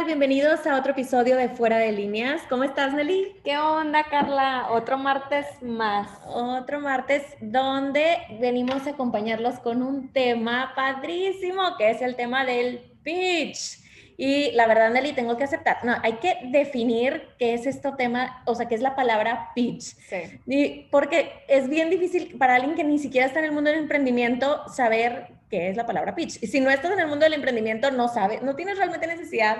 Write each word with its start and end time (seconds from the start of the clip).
tal? 0.00 0.06
Bienvenidos 0.06 0.66
a 0.66 0.78
otro 0.78 0.92
episodio 0.92 1.36
de 1.36 1.48
Fuera 1.48 1.78
de 1.78 1.92
Líneas. 1.92 2.42
¿Cómo 2.48 2.64
estás, 2.64 2.92
Nelly? 2.94 3.36
¿Qué 3.44 3.58
onda, 3.58 4.04
Carla? 4.04 4.68
Otro 4.70 4.98
martes 4.98 5.46
más. 5.62 6.08
Otro 6.26 6.80
martes 6.80 7.22
donde 7.40 8.18
venimos 8.40 8.86
a 8.86 8.90
acompañarlos 8.90 9.58
con 9.58 9.82
un 9.82 10.12
tema 10.12 10.72
padrísimo, 10.74 11.76
que 11.76 11.90
es 11.90 12.02
el 12.02 12.16
tema 12.16 12.44
del 12.44 12.78
pitch. 13.02 13.78
Y 14.16 14.52
la 14.52 14.66
verdad, 14.66 14.90
Nelly, 14.90 15.12
tengo 15.12 15.36
que 15.36 15.44
aceptar, 15.44 15.78
no, 15.82 15.96
hay 16.02 16.14
que 16.14 16.36
definir 16.44 17.28
qué 17.38 17.54
es 17.54 17.66
este 17.66 17.90
tema, 17.92 18.42
o 18.44 18.54
sea, 18.54 18.68
qué 18.68 18.74
es 18.74 18.82
la 18.82 18.94
palabra 18.94 19.50
pitch. 19.54 19.80
Sí. 19.80 20.40
Y 20.46 20.88
porque 20.90 21.44
es 21.48 21.68
bien 21.68 21.88
difícil 21.88 22.36
para 22.38 22.56
alguien 22.56 22.74
que 22.74 22.84
ni 22.84 22.98
siquiera 22.98 23.26
está 23.26 23.38
en 23.38 23.46
el 23.46 23.52
mundo 23.52 23.70
del 23.70 23.80
emprendimiento 23.80 24.68
saber 24.68 25.28
qué 25.48 25.70
es 25.70 25.76
la 25.76 25.86
palabra 25.86 26.14
pitch. 26.14 26.42
Y 26.42 26.46
si 26.46 26.60
no 26.60 26.70
estás 26.70 26.92
en 26.92 27.00
el 27.00 27.06
mundo 27.06 27.24
del 27.24 27.34
emprendimiento, 27.34 27.90
no 27.90 28.08
sabes, 28.08 28.42
no 28.42 28.54
tienes 28.56 28.76
realmente 28.76 29.06
necesidad 29.06 29.58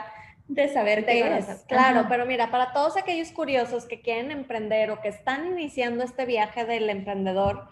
de 0.52 0.68
saber 0.68 1.06
De 1.06 1.12
qué 1.12 1.22
conocer. 1.22 1.54
es. 1.56 1.62
Claro, 1.66 2.00
Ajá. 2.00 2.08
pero 2.08 2.26
mira, 2.26 2.50
para 2.50 2.72
todos 2.72 2.96
aquellos 2.96 3.30
curiosos 3.30 3.84
que 3.86 4.00
quieren 4.00 4.30
emprender 4.32 4.90
o 4.90 5.00
que 5.00 5.08
están 5.08 5.46
iniciando 5.46 6.02
este 6.02 6.26
viaje 6.26 6.64
del 6.64 6.90
emprendedor, 6.90 7.68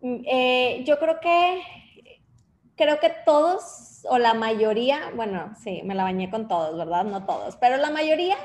mm, 0.00 0.16
eh, 0.26 0.82
yo 0.86 0.98
creo 0.98 1.20
que 1.20 1.62
creo 2.76 3.00
que 3.00 3.10
todos 3.24 4.04
o 4.08 4.18
la 4.18 4.34
mayoría, 4.34 5.10
bueno, 5.16 5.52
sí, 5.60 5.80
me 5.84 5.94
la 5.96 6.04
bañé 6.04 6.30
con 6.30 6.46
todos, 6.46 6.76
¿verdad? 6.78 7.04
No 7.04 7.26
todos, 7.26 7.56
pero 7.56 7.76
la 7.76 7.90
mayoría 7.90 8.36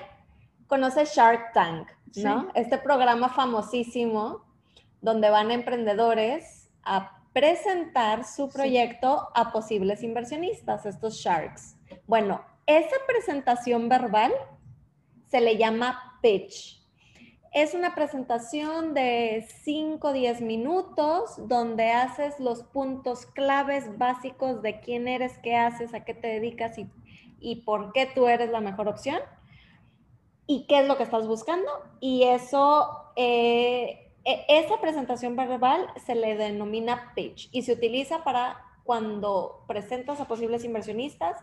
conoce 0.67 1.05
Shark 1.05 1.51
Tank, 1.53 1.89
¿no? 2.15 2.41
Sí. 2.43 2.47
Este 2.55 2.77
programa 2.79 3.29
famosísimo 3.29 4.43
donde 5.01 5.29
van 5.29 5.51
emprendedores 5.51 6.71
a 6.83 7.19
presentar 7.33 8.23
su 8.23 8.47
Sí. 8.47 8.53
proyecto 8.57 9.29
a 9.35 9.51
posibles 9.51 10.01
inversionistas, 10.03 10.85
estos 10.87 11.15
sharks. 11.17 11.75
Bueno, 12.07 12.41
esa 12.65 12.95
presentación 13.07 13.89
verbal 13.89 14.33
se 15.27 15.41
le 15.41 15.57
llama 15.57 16.19
pitch. 16.21 16.81
Es 17.51 17.73
una 17.75 17.93
presentación 17.93 18.93
de 18.93 19.45
5 19.63 20.07
o 20.07 20.13
10 20.13 20.41
minutos 20.41 21.35
donde 21.47 21.91
haces 21.91 22.39
los 22.39 22.63
puntos 22.63 23.27
claves 23.27 23.97
básicos 23.97 24.61
de 24.61 24.79
quién 24.79 25.07
eres, 25.07 25.37
qué 25.39 25.55
haces, 25.55 25.93
a 25.93 26.03
qué 26.03 26.15
te 26.15 26.27
dedicas 26.27 26.77
y, 26.79 26.89
y 27.39 27.57
por 27.57 27.93
qué 27.93 28.07
tú 28.07 28.27
eres 28.27 28.49
la 28.49 28.59
mejor 28.59 28.87
opción 28.87 29.19
y 30.47 30.65
qué 30.67 30.79
es 30.79 30.87
lo 30.87 30.97
que 30.97 31.03
estás 31.03 31.27
buscando. 31.27 31.69
Y 31.99 32.23
eso, 32.23 33.11
eh, 33.15 34.11
e- 34.23 34.45
esa 34.47 34.81
presentación 34.81 35.35
verbal 35.35 35.87
se 36.05 36.15
le 36.15 36.35
denomina 36.35 37.13
pitch 37.15 37.49
y 37.51 37.61
se 37.61 37.73
utiliza 37.73 38.23
para 38.23 38.65
cuando 38.83 39.63
presentas 39.67 40.19
a 40.19 40.27
posibles 40.27 40.63
inversionistas 40.63 41.37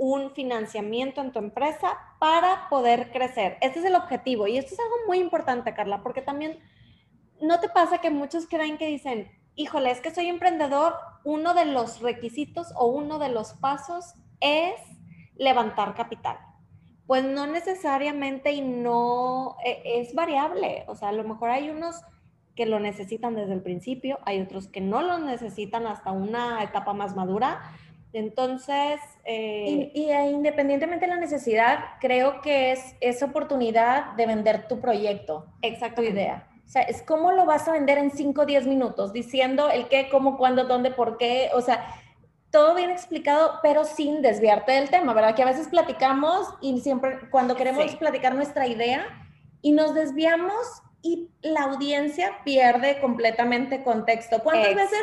un 0.00 0.30
financiamiento 0.30 1.20
en 1.20 1.30
tu 1.30 1.38
empresa 1.38 1.98
para 2.18 2.70
poder 2.70 3.12
crecer. 3.12 3.58
Este 3.60 3.80
es 3.80 3.84
el 3.84 3.94
objetivo 3.94 4.46
y 4.46 4.56
esto 4.56 4.72
es 4.72 4.80
algo 4.80 4.94
muy 5.06 5.18
importante, 5.18 5.74
Carla, 5.74 6.02
porque 6.02 6.22
también 6.22 6.58
no 7.38 7.60
te 7.60 7.68
pasa 7.68 7.98
que 7.98 8.08
muchos 8.08 8.48
creen 8.48 8.78
que 8.78 8.86
dicen, 8.86 9.30
híjole, 9.56 9.90
es 9.90 10.00
que 10.00 10.10
soy 10.10 10.28
emprendedor, 10.28 10.94
uno 11.22 11.52
de 11.52 11.66
los 11.66 12.00
requisitos 12.00 12.72
o 12.76 12.86
uno 12.86 13.18
de 13.18 13.28
los 13.28 13.52
pasos 13.52 14.14
es 14.40 14.80
levantar 15.36 15.94
capital. 15.94 16.38
Pues 17.06 17.22
no 17.22 17.46
necesariamente 17.46 18.52
y 18.52 18.62
no 18.62 19.56
e- 19.62 19.82
es 20.00 20.14
variable. 20.14 20.84
O 20.88 20.94
sea, 20.94 21.10
a 21.10 21.12
lo 21.12 21.24
mejor 21.24 21.50
hay 21.50 21.68
unos 21.68 22.00
que 22.56 22.64
lo 22.64 22.80
necesitan 22.80 23.34
desde 23.34 23.52
el 23.52 23.62
principio, 23.62 24.18
hay 24.24 24.40
otros 24.40 24.66
que 24.66 24.80
no 24.80 25.02
lo 25.02 25.18
necesitan 25.18 25.86
hasta 25.86 26.10
una 26.10 26.62
etapa 26.62 26.94
más 26.94 27.14
madura. 27.14 27.60
Entonces, 28.12 29.00
eh, 29.24 29.90
Y, 29.94 30.02
y, 30.02 30.10
eh, 30.10 30.30
independientemente 30.30 31.06
de 31.06 31.12
la 31.14 31.20
necesidad, 31.20 31.78
creo 32.00 32.40
que 32.40 32.72
es 32.72 32.96
esa 33.00 33.26
oportunidad 33.26 34.12
de 34.14 34.26
vender 34.26 34.66
tu 34.68 34.80
proyecto, 34.80 35.46
tu 35.94 36.02
idea. 36.02 36.46
O 36.66 36.68
sea, 36.72 36.82
es 36.82 37.02
cómo 37.02 37.32
lo 37.32 37.46
vas 37.46 37.66
a 37.66 37.72
vender 37.72 37.98
en 37.98 38.10
5 38.10 38.42
o 38.42 38.46
10 38.46 38.66
minutos, 38.66 39.12
diciendo 39.12 39.70
el 39.70 39.88
qué, 39.88 40.08
cómo, 40.08 40.36
cuándo, 40.36 40.64
dónde, 40.64 40.90
por 40.92 41.18
qué. 41.18 41.50
O 41.54 41.60
sea, 41.60 41.84
todo 42.50 42.74
bien 42.74 42.90
explicado, 42.90 43.58
pero 43.62 43.84
sin 43.84 44.22
desviarte 44.22 44.72
del 44.72 44.90
tema, 44.90 45.12
¿verdad? 45.14 45.34
Que 45.34 45.42
a 45.42 45.46
veces 45.46 45.68
platicamos 45.68 46.48
y 46.60 46.80
siempre 46.80 47.18
cuando 47.30 47.56
queremos 47.56 47.90
Sí. 47.90 47.96
platicar 47.96 48.34
nuestra 48.34 48.66
idea 48.66 49.04
y 49.62 49.72
nos 49.72 49.94
desviamos 49.94 50.54
y 51.02 51.30
la 51.42 51.62
audiencia 51.62 52.38
pierde 52.44 53.00
completamente 53.00 53.82
contexto. 53.82 54.40
¿Cuántas 54.42 54.74
veces. 54.74 55.00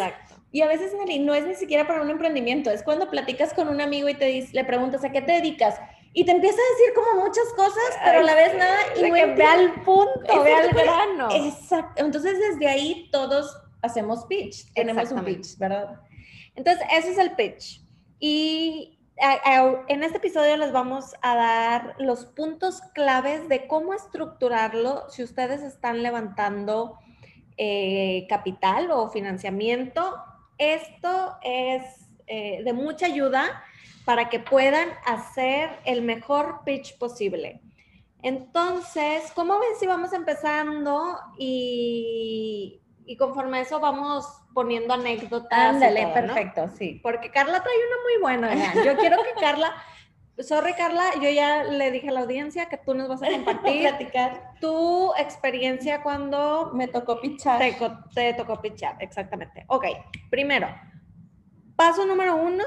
Y 0.57 0.61
a 0.63 0.67
veces, 0.67 0.91
Nelly, 0.97 1.19
no 1.19 1.35
es 1.35 1.45
ni 1.45 1.53
siquiera 1.53 1.85
para 1.85 2.01
un 2.01 2.09
emprendimiento, 2.09 2.71
es 2.71 2.81
cuando 2.81 3.09
platicas 3.11 3.53
con 3.53 3.67
un 3.67 3.79
amigo 3.79 4.09
y 4.09 4.15
te 4.15 4.25
dice, 4.25 4.49
le 4.53 4.63
preguntas 4.63 5.03
a 5.03 5.11
qué 5.11 5.21
te 5.21 5.33
dedicas 5.33 5.79
y 6.13 6.25
te 6.25 6.31
empieza 6.31 6.57
a 6.57 6.71
decir 6.77 6.93
como 6.95 7.23
muchas 7.25 7.45
cosas, 7.55 7.99
pero 8.03 8.19
a 8.19 8.23
la 8.23 8.33
vez 8.33 8.55
nada 8.57 8.77
y 8.95 9.01
no 9.09 9.13
ve 9.35 9.43
al 9.43 9.73
punto, 9.83 10.43
ve 10.43 10.53
al 10.55 10.69
grano. 10.69 11.27
Exacto. 11.31 12.03
Entonces, 12.03 12.39
desde 12.39 12.67
ahí 12.67 13.07
todos 13.11 13.55
hacemos 13.83 14.25
pitch, 14.25 14.73
tenemos 14.73 15.03
un 15.11 15.17
pitch, 15.25 15.57
¿verdad? 15.59 15.99
Entonces, 16.55 16.83
ese 16.91 17.11
es 17.11 17.17
el 17.19 17.31
pitch. 17.33 17.81
Y 18.19 18.97
a- 19.21 19.59
a- 19.59 19.85
en 19.89 20.01
este 20.01 20.17
episodio 20.17 20.57
les 20.57 20.71
vamos 20.71 21.13
a 21.21 21.35
dar 21.35 21.95
los 21.99 22.25
puntos 22.25 22.81
claves 22.95 23.47
de 23.47 23.67
cómo 23.67 23.93
estructurarlo 23.93 25.07
si 25.09 25.21
ustedes 25.23 25.61
están 25.61 26.01
levantando 26.01 26.97
eh, 27.59 28.27
capital 28.29 28.91
o 28.91 29.09
financiamiento. 29.09 30.15
Esto 30.57 31.37
es 31.43 31.83
eh, 32.27 32.61
de 32.63 32.73
mucha 32.73 33.05
ayuda 33.05 33.63
para 34.05 34.29
que 34.29 34.39
puedan 34.39 34.89
hacer 35.05 35.69
el 35.85 36.01
mejor 36.01 36.61
pitch 36.65 36.97
posible. 36.97 37.61
Entonces, 38.23 39.31
¿cómo 39.35 39.59
ven 39.59 39.69
si 39.79 39.85
vamos 39.85 40.11
empezando 40.13 41.17
y, 41.37 42.81
y 43.05 43.17
conforme 43.17 43.59
a 43.59 43.61
eso 43.61 43.79
vamos 43.79 44.25
poniendo 44.53 44.93
anécdotas? 44.93 45.75
Ándale, 45.75 46.01
todo, 46.01 46.09
¿no? 46.09 46.33
perfecto, 46.33 46.69
sí. 46.77 46.99
Porque 47.03 47.31
Carla 47.31 47.61
trae 47.61 47.75
una 47.75 48.03
muy 48.03 48.21
buena. 48.21 48.49
oigan. 48.49 48.85
Yo 48.85 48.97
quiero 48.97 49.17
que 49.23 49.39
Carla, 49.39 49.75
sorry 50.39 50.73
Carla, 50.73 51.11
yo 51.21 51.29
ya 51.29 51.63
le 51.63 51.91
dije 51.91 52.09
a 52.09 52.11
la 52.11 52.21
audiencia 52.21 52.67
que 52.69 52.77
tú 52.77 52.93
nos 52.93 53.07
vas 53.07 53.21
a 53.23 53.27
compartir 53.31 53.81
Platicar. 53.89 54.53
tu 54.61 55.13
experiencia 55.17 56.03
cuando 56.03 56.71
Me 56.73 56.87
tocó 56.87 57.19
pichar. 57.21 57.59
te, 57.59 57.75
te 58.13 58.33
tocó 58.33 58.61
pichar. 58.61 58.95
Exactamente. 58.99 59.65
Ok, 59.67 59.85
primero, 60.29 60.67
paso 61.75 62.05
número 62.05 62.35
uno, 62.35 62.63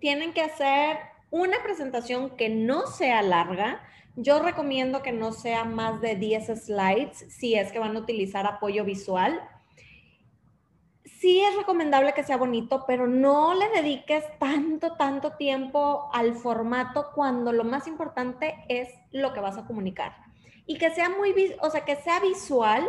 tienen 0.00 0.32
que 0.32 0.42
hacer 0.42 0.98
una 1.30 1.56
presentación 1.62 2.30
que 2.36 2.48
no 2.48 2.86
sea 2.86 3.22
larga. 3.22 3.80
Yo 4.16 4.42
recomiendo 4.42 5.02
que 5.02 5.12
no 5.12 5.32
sea 5.32 5.64
más 5.64 6.00
de 6.00 6.16
10 6.16 6.46
slides 6.64 7.24
si 7.28 7.54
es 7.54 7.70
que 7.70 7.78
van 7.78 7.96
a 7.96 8.00
utilizar 8.00 8.46
apoyo 8.46 8.84
visual. 8.84 9.40
Sí 11.20 11.40
es 11.40 11.56
recomendable 11.56 12.12
que 12.12 12.22
sea 12.22 12.36
bonito, 12.36 12.84
pero 12.86 13.06
no 13.06 13.54
le 13.54 13.68
dediques 13.70 14.24
tanto, 14.38 14.94
tanto 14.96 15.32
tiempo 15.32 16.10
al 16.12 16.34
formato 16.34 17.10
cuando 17.14 17.52
lo 17.52 17.64
más 17.64 17.86
importante 17.86 18.54
es 18.68 18.88
lo 19.10 19.32
que 19.32 19.40
vas 19.40 19.56
a 19.58 19.66
comunicar. 19.66 20.14
Y 20.66 20.78
que 20.78 20.90
sea 20.90 21.08
muy, 21.08 21.34
o 21.60 21.70
sea, 21.70 21.84
que 21.84 21.96
sea 21.96 22.20
visual, 22.20 22.88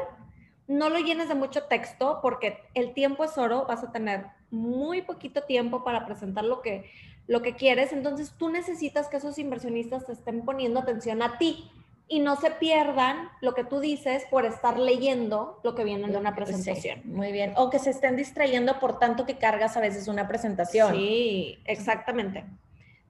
no 0.68 0.90
lo 0.90 1.00
llenes 1.00 1.30
de 1.30 1.36
mucho 1.36 1.64
texto 1.64 2.20
porque 2.22 2.60
el 2.74 2.94
tiempo 2.94 3.24
es 3.24 3.38
oro, 3.38 3.66
vas 3.68 3.84
a 3.84 3.92
tener 3.92 4.28
muy 4.52 5.02
poquito 5.02 5.44
tiempo 5.44 5.84
para 5.84 6.06
presentar 6.06 6.44
lo 6.44 6.62
que, 6.62 6.92
lo 7.28 7.42
que 7.42 7.56
quieres, 7.56 7.94
entonces 7.94 8.34
tú 8.38 8.50
necesitas 8.50 9.08
que 9.08 9.18
esos 9.18 9.40
inversionistas 9.40 10.06
te 10.06 10.12
estén 10.12 10.46
poniendo 10.46 10.80
atención 10.80 11.22
a 11.22 11.38
ti 11.38 11.72
y 12.12 12.20
no 12.20 12.36
se 12.36 12.50
pierdan 12.50 13.30
lo 13.40 13.54
que 13.54 13.64
tú 13.64 13.80
dices 13.80 14.26
por 14.32 14.44
estar 14.44 14.80
leyendo 14.80 15.60
lo 15.64 15.76
que 15.76 15.84
viene 15.84 16.08
de 16.08 16.18
una 16.18 16.32
sí, 16.32 16.36
presentación. 16.36 17.02
muy 17.06 17.32
bien. 17.32 17.54
O 17.56 17.70
que 17.70 17.78
se 17.78 17.92
estén 17.92 18.16
distrayendo 18.16 18.80
por 18.80 18.98
tanto 18.98 19.28
que 19.28 19.38
cargas 19.38 19.78
a 19.78 19.80
veces 19.80 20.08
una 20.08 20.28
presentación. 20.28 20.96
Sí, 20.96 21.60
exactamente. 21.66 22.46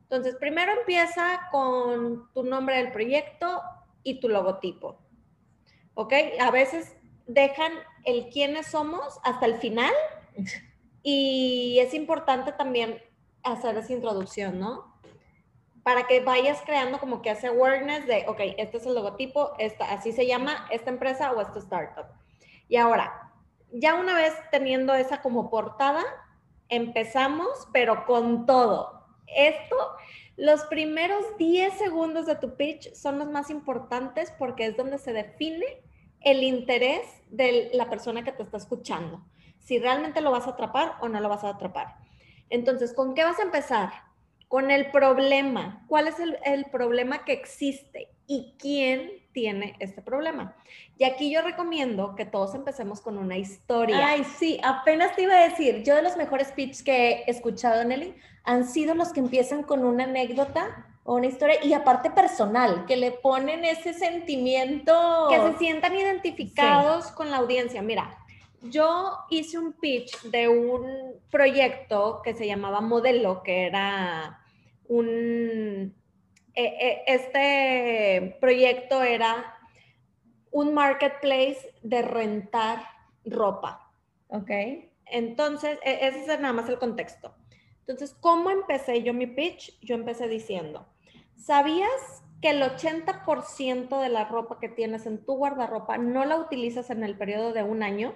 Entonces, 0.04 0.36
primero 0.36 0.74
empieza 0.74 1.48
con 1.50 2.30
tu 2.34 2.44
nombre 2.44 2.76
del 2.76 2.92
proyecto 2.92 3.62
y 4.04 4.20
tu 4.20 4.28
logotipo. 4.28 5.00
¿Ok? 5.94 6.14
A 6.42 6.52
veces 6.52 6.98
dejan 7.26 7.72
el 8.04 8.30
quiénes 8.30 8.68
somos 8.68 9.20
hasta 9.24 9.46
el 9.46 9.56
final 9.56 9.94
y 11.04 11.80
es 11.80 11.94
importante 11.94 12.52
también 12.52 13.02
hacer 13.44 13.78
esa 13.78 13.94
introducción, 13.94 14.60
¿no? 14.60 14.89
Para 15.84 16.08
que 16.08 16.20
vayas 16.20 16.62
creando 16.66 17.00
como 17.00 17.22
que 17.22 17.32
ese 17.32 17.48
awareness 17.48 18.06
de, 18.06 18.26
ok, 18.28 18.40
este 18.58 18.78
es 18.78 18.86
el 18.86 18.96
logotipo, 18.96 19.54
esta, 19.58 19.92
así 19.92 20.12
se 20.12 20.28
llama 20.28 20.68
esta 20.72 20.90
empresa 20.90 21.32
o 21.32 21.42
esta 21.42 21.60
startup. 21.60 22.06
Y 22.68 22.78
ahora, 22.78 23.32
ya 23.72 23.96
una 23.96 24.16
vez 24.16 24.34
teniendo 24.52 24.94
esa 24.94 25.22
como 25.22 25.50
portada, 25.50 26.04
empezamos, 26.70 27.68
pero 27.74 28.06
con 28.06 28.46
todo. 28.46 29.06
Esto, 29.28 29.76
los 30.38 30.64
primeros 30.66 31.38
10 31.38 31.74
segundos 31.74 32.26
de 32.26 32.36
tu 32.36 32.56
pitch 32.56 32.94
son 32.94 33.20
los 33.20 33.30
más 33.30 33.50
importantes 33.50 34.34
porque 34.38 34.66
es 34.66 34.78
donde 34.78 34.98
se 34.98 35.14
define 35.14 35.66
el 36.22 36.44
interés 36.44 37.06
de 37.30 37.70
la 37.74 37.90
persona 37.90 38.24
que 38.24 38.32
te 38.32 38.44
está 38.44 38.58
escuchando. 38.58 39.24
Si 39.60 39.80
realmente 39.80 40.22
lo 40.22 40.32
vas 40.32 40.48
a 40.48 40.52
atrapar 40.52 40.96
o 41.02 41.08
no 41.08 41.20
lo 41.20 41.30
vas 41.30 41.44
a 41.44 41.50
atrapar. 41.50 41.98
Entonces, 42.50 42.94
¿con 42.94 43.14
qué 43.14 43.24
vas 43.24 43.40
a 43.40 43.44
empezar? 43.44 43.92
Con 44.50 44.72
el 44.72 44.92
problema. 44.92 45.86
¿Cuál 45.88 46.08
es 46.08 46.20
el, 46.20 46.38
el 46.44 46.66
problema 46.66 47.24
que 47.24 47.32
existe 47.34 48.10
y 48.28 48.56
quién 48.60 49.12
tiene 49.32 49.76
este 49.80 50.02
problema? 50.02 50.56
Y 50.98 51.04
aquí 51.06 51.32
yo 51.32 51.42
recomiendo 51.44 52.16
que 52.16 52.26
todos 52.26 52.56
empecemos 52.56 53.00
con 53.00 53.20
una 53.20 53.38
historia. 53.38 54.06
Ay, 54.06 54.24
sí, 54.24 54.60
apenas 54.64 55.16
te 55.16 55.22
iba 55.22 55.36
a 55.36 55.48
decir, 55.48 55.84
yo 55.84 55.96
de 55.96 56.02
los 56.02 56.18
mejores 56.18 56.52
pitches 56.52 56.84
que 56.84 57.24
he 57.26 57.32
escuchado, 57.32 57.86
Nelly, 57.86 58.16
han 58.44 58.66
sido 58.66 58.96
los 58.96 59.14
que 59.14 59.20
empiezan 59.20 59.62
con 59.62 59.86
una 59.86 60.06
anécdota 60.06 60.88
o 61.04 61.16
una 61.16 61.28
historia 61.28 61.64
y 61.64 61.74
aparte 61.74 62.10
personal, 62.10 62.86
que 62.88 62.98
le 62.98 63.12
ponen 63.12 63.66
ese 63.66 63.94
sentimiento. 63.94 65.28
Que 65.30 65.40
se 65.40 65.58
sientan 65.60 65.96
identificados 65.96 67.12
con 67.12 67.30
la 67.30 67.38
audiencia. 67.38 67.84
Mira, 67.84 68.18
yo 68.64 69.18
hice 69.30 69.58
un 69.58 69.74
pitch 69.74 70.22
de 70.24 70.48
un 70.50 71.14
proyecto 71.32 72.22
que 72.24 72.34
se 72.34 72.48
llamaba 72.48 72.82
Modelo, 72.82 73.44
que 73.44 73.68
era 73.68 74.39
un... 74.90 75.96
e- 76.56 76.76
e- 76.88 77.04
Este 77.08 78.38
proyecto 78.42 79.02
era 79.02 79.56
un 80.52 80.74
marketplace 80.74 81.74
de 81.82 82.02
rentar 82.02 82.84
ropa. 83.24 83.94
Ok. 84.28 84.52
Entonces, 85.06 85.80
e- 85.84 86.08
ese 86.08 86.34
es 86.34 86.40
nada 86.40 86.54
más 86.54 86.68
el 86.68 86.78
contexto. 86.78 87.36
Entonces, 87.82 88.16
¿cómo 88.20 88.50
empecé 88.50 89.02
yo 89.02 89.14
mi 89.14 89.28
pitch? 89.28 89.80
Yo 89.82 89.96
empecé 89.96 90.28
diciendo, 90.28 90.88
¿sabías 91.36 92.24
que 92.42 92.52
el 92.52 92.62
80% 92.62 94.02
de 94.02 94.10
la 94.10 94.26
ropa 94.26 94.60
que 94.60 94.70
tienes 94.70 95.06
en 95.06 95.26
tu 95.26 95.34
guardarropa 95.36 95.98
no 95.98 96.26
la 96.26 96.38
utilizas 96.38 96.90
en 96.90 97.04
el 97.04 97.18
periodo 97.18 97.54
de 97.54 97.64
un 97.64 97.84
año? 97.84 98.16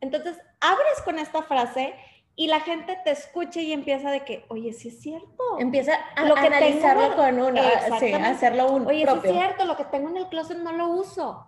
Entonces, 0.00 0.38
abres 0.60 1.02
con 1.04 1.18
esta 1.18 1.42
frase 1.42 1.94
y 2.36 2.48
la 2.48 2.60
gente 2.60 2.98
te 3.02 3.10
escucha 3.10 3.60
y 3.60 3.72
empieza 3.72 4.10
de 4.10 4.20
que, 4.24 4.44
oye, 4.48 4.72
sí 4.74 4.88
es 4.88 5.00
cierto. 5.00 5.42
Empieza 5.58 5.94
a 6.14 6.24
Lo 6.26 6.34
que 6.34 6.40
analizarlo 6.46 7.02
tengo- 7.02 7.16
con 7.16 7.40
una, 7.40 7.98
sí, 7.98 8.12
hacerlo 8.12 8.70
un 8.72 8.86
Oye, 8.86 9.04
propio. 9.04 9.22
sí 9.22 9.28
es 9.38 9.42
cierto, 9.42 9.64
lo 9.64 9.76
que 9.76 9.84
tengo 9.86 10.10
en 10.10 10.18
el 10.18 10.28
closet 10.28 10.58
no 10.58 10.72
lo 10.72 10.88
uso. 10.88 11.46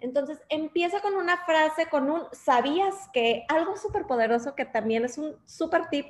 Entonces 0.00 0.40
empieza 0.48 1.00
con 1.00 1.14
una 1.14 1.36
frase, 1.44 1.86
con 1.86 2.10
un, 2.10 2.22
¿sabías 2.32 3.08
que 3.12 3.44
algo 3.48 3.76
súper 3.76 4.06
poderoso 4.06 4.54
que 4.56 4.64
también 4.64 5.04
es 5.04 5.18
un 5.18 5.36
súper 5.46 5.88
tip? 5.90 6.06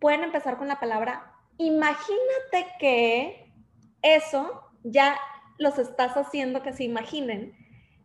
Pueden 0.00 0.24
empezar 0.24 0.56
con 0.56 0.66
la 0.66 0.80
palabra, 0.80 1.32
imagínate 1.58 2.66
que 2.80 3.52
eso 4.00 4.62
ya 4.82 5.16
los 5.58 5.78
estás 5.78 6.16
haciendo 6.16 6.62
que 6.62 6.72
se 6.72 6.84
imaginen 6.84 7.54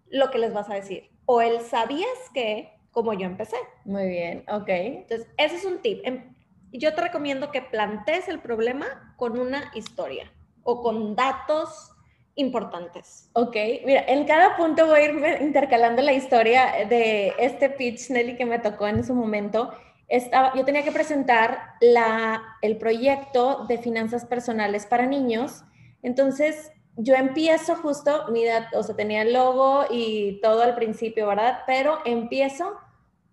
lo 0.10 0.30
que 0.30 0.38
les 0.38 0.54
vas 0.54 0.70
a 0.70 0.76
decir. 0.76 1.10
O 1.26 1.42
el 1.42 1.62
sabías 1.62 2.08
que, 2.34 2.77
como 2.98 3.14
yo 3.14 3.28
empecé. 3.28 3.58
Muy 3.86 4.08
bien, 4.08 4.44
ok. 4.52 4.70
Entonces, 4.70 5.28
ese 5.38 5.58
es 5.58 5.66
un 5.66 5.84
tip. 5.84 6.02
Em- 6.04 6.34
Yo 6.72 6.96
te 6.96 7.02
recomiendo 7.02 7.52
que 7.52 7.62
plantees 7.62 8.28
el 8.28 8.40
problema 8.40 9.14
con 9.18 9.38
una 9.38 9.72
historia 9.76 10.32
o 10.64 10.82
con 10.82 11.16
datos 11.16 11.92
importantes. 12.34 13.30
Ok, 13.34 13.56
mira, 13.86 14.04
en 14.08 14.26
cada 14.26 14.58
punto 14.58 14.88
voy 14.88 15.00
a 15.00 15.04
ir 15.06 15.42
intercalando 15.44 16.02
la 16.02 16.14
historia 16.14 16.88
de 16.90 17.34
este 17.38 17.70
pitch, 17.70 18.10
Nelly, 18.10 18.36
que 18.36 18.48
me 18.48 18.58
tocó 18.58 18.88
en 18.88 19.04
su 19.06 19.14
momento. 19.14 19.72
Estaba, 20.08 20.56
yo 20.56 20.66
tenía 20.66 20.82
que 20.84 20.92
presentar 20.92 21.76
la, 21.80 22.42
el 22.64 22.78
proyecto 22.80 23.66
de 23.68 23.78
finanzas 23.78 24.26
personales 24.26 24.88
para 24.88 25.06
niños. 25.06 25.64
Entonces, 26.02 26.72
yo 26.96 27.14
empiezo 27.14 27.76
justo, 27.76 28.26
mira, 28.32 28.72
o 28.74 28.82
sea, 28.82 28.96
tenía 28.96 29.22
el 29.22 29.34
logo 29.34 29.86
y 29.92 30.42
todo 30.42 30.64
al 30.64 30.74
principio, 30.74 31.28
¿verdad? 31.28 31.60
Pero 31.68 32.00
empiezo 32.06 32.76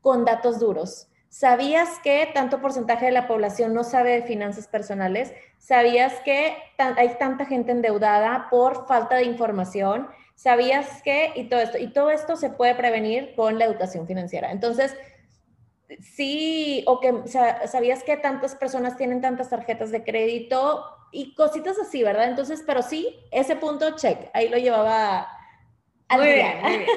con 0.04 0.24
datos 0.24 0.60
duros. 0.60 1.08
¿Sabías 1.30 1.98
que 2.04 2.30
tanto 2.32 2.60
porcentaje 2.60 3.06
de 3.06 3.12
la 3.12 3.26
población 3.26 3.74
no 3.74 3.82
sabe 3.82 4.12
de 4.12 4.22
finanzas 4.22 4.68
personales? 4.68 5.32
¿Sabías 5.58 6.14
que 6.24 6.56
hay 6.78 7.08
tanta 7.18 7.46
gente 7.46 7.72
endeudada 7.72 8.48
por 8.50 8.86
falta 8.86 9.16
de 9.16 9.24
información? 9.24 10.08
¿Sabías 10.36 11.02
que? 11.02 11.32
Y 11.34 11.48
todo 11.48 11.60
esto. 11.60 11.78
Y 11.78 11.92
todo 11.92 12.10
esto 12.10 12.36
se 12.36 12.50
puede 12.50 12.76
prevenir 12.76 13.34
con 13.34 13.58
la 13.58 13.64
educación 13.64 14.06
financiera. 14.06 14.52
Entonces, 14.52 14.94
sí, 16.00 16.84
o 16.86 17.00
que 17.00 17.12
sa- 17.26 17.66
sabías 17.66 18.02
que 18.04 18.16
tantas 18.16 18.54
personas 18.54 18.96
tienen 18.96 19.20
tantas 19.20 19.50
tarjetas 19.50 19.90
de 19.90 20.04
crédito 20.04 20.84
y 21.12 21.34
cositas 21.34 21.78
así, 21.78 22.02
¿verdad? 22.02 22.28
Entonces, 22.28 22.62
pero 22.66 22.82
sí, 22.82 23.16
ese 23.32 23.56
punto, 23.56 23.96
check. 23.96 24.30
Ahí 24.34 24.48
lo 24.48 24.58
llevaba 24.58 25.28
al 26.08 26.20
Muy 26.20 26.32
día. 26.32 26.54
bien, 26.54 26.62
muy 26.62 26.78
bien. 26.78 26.90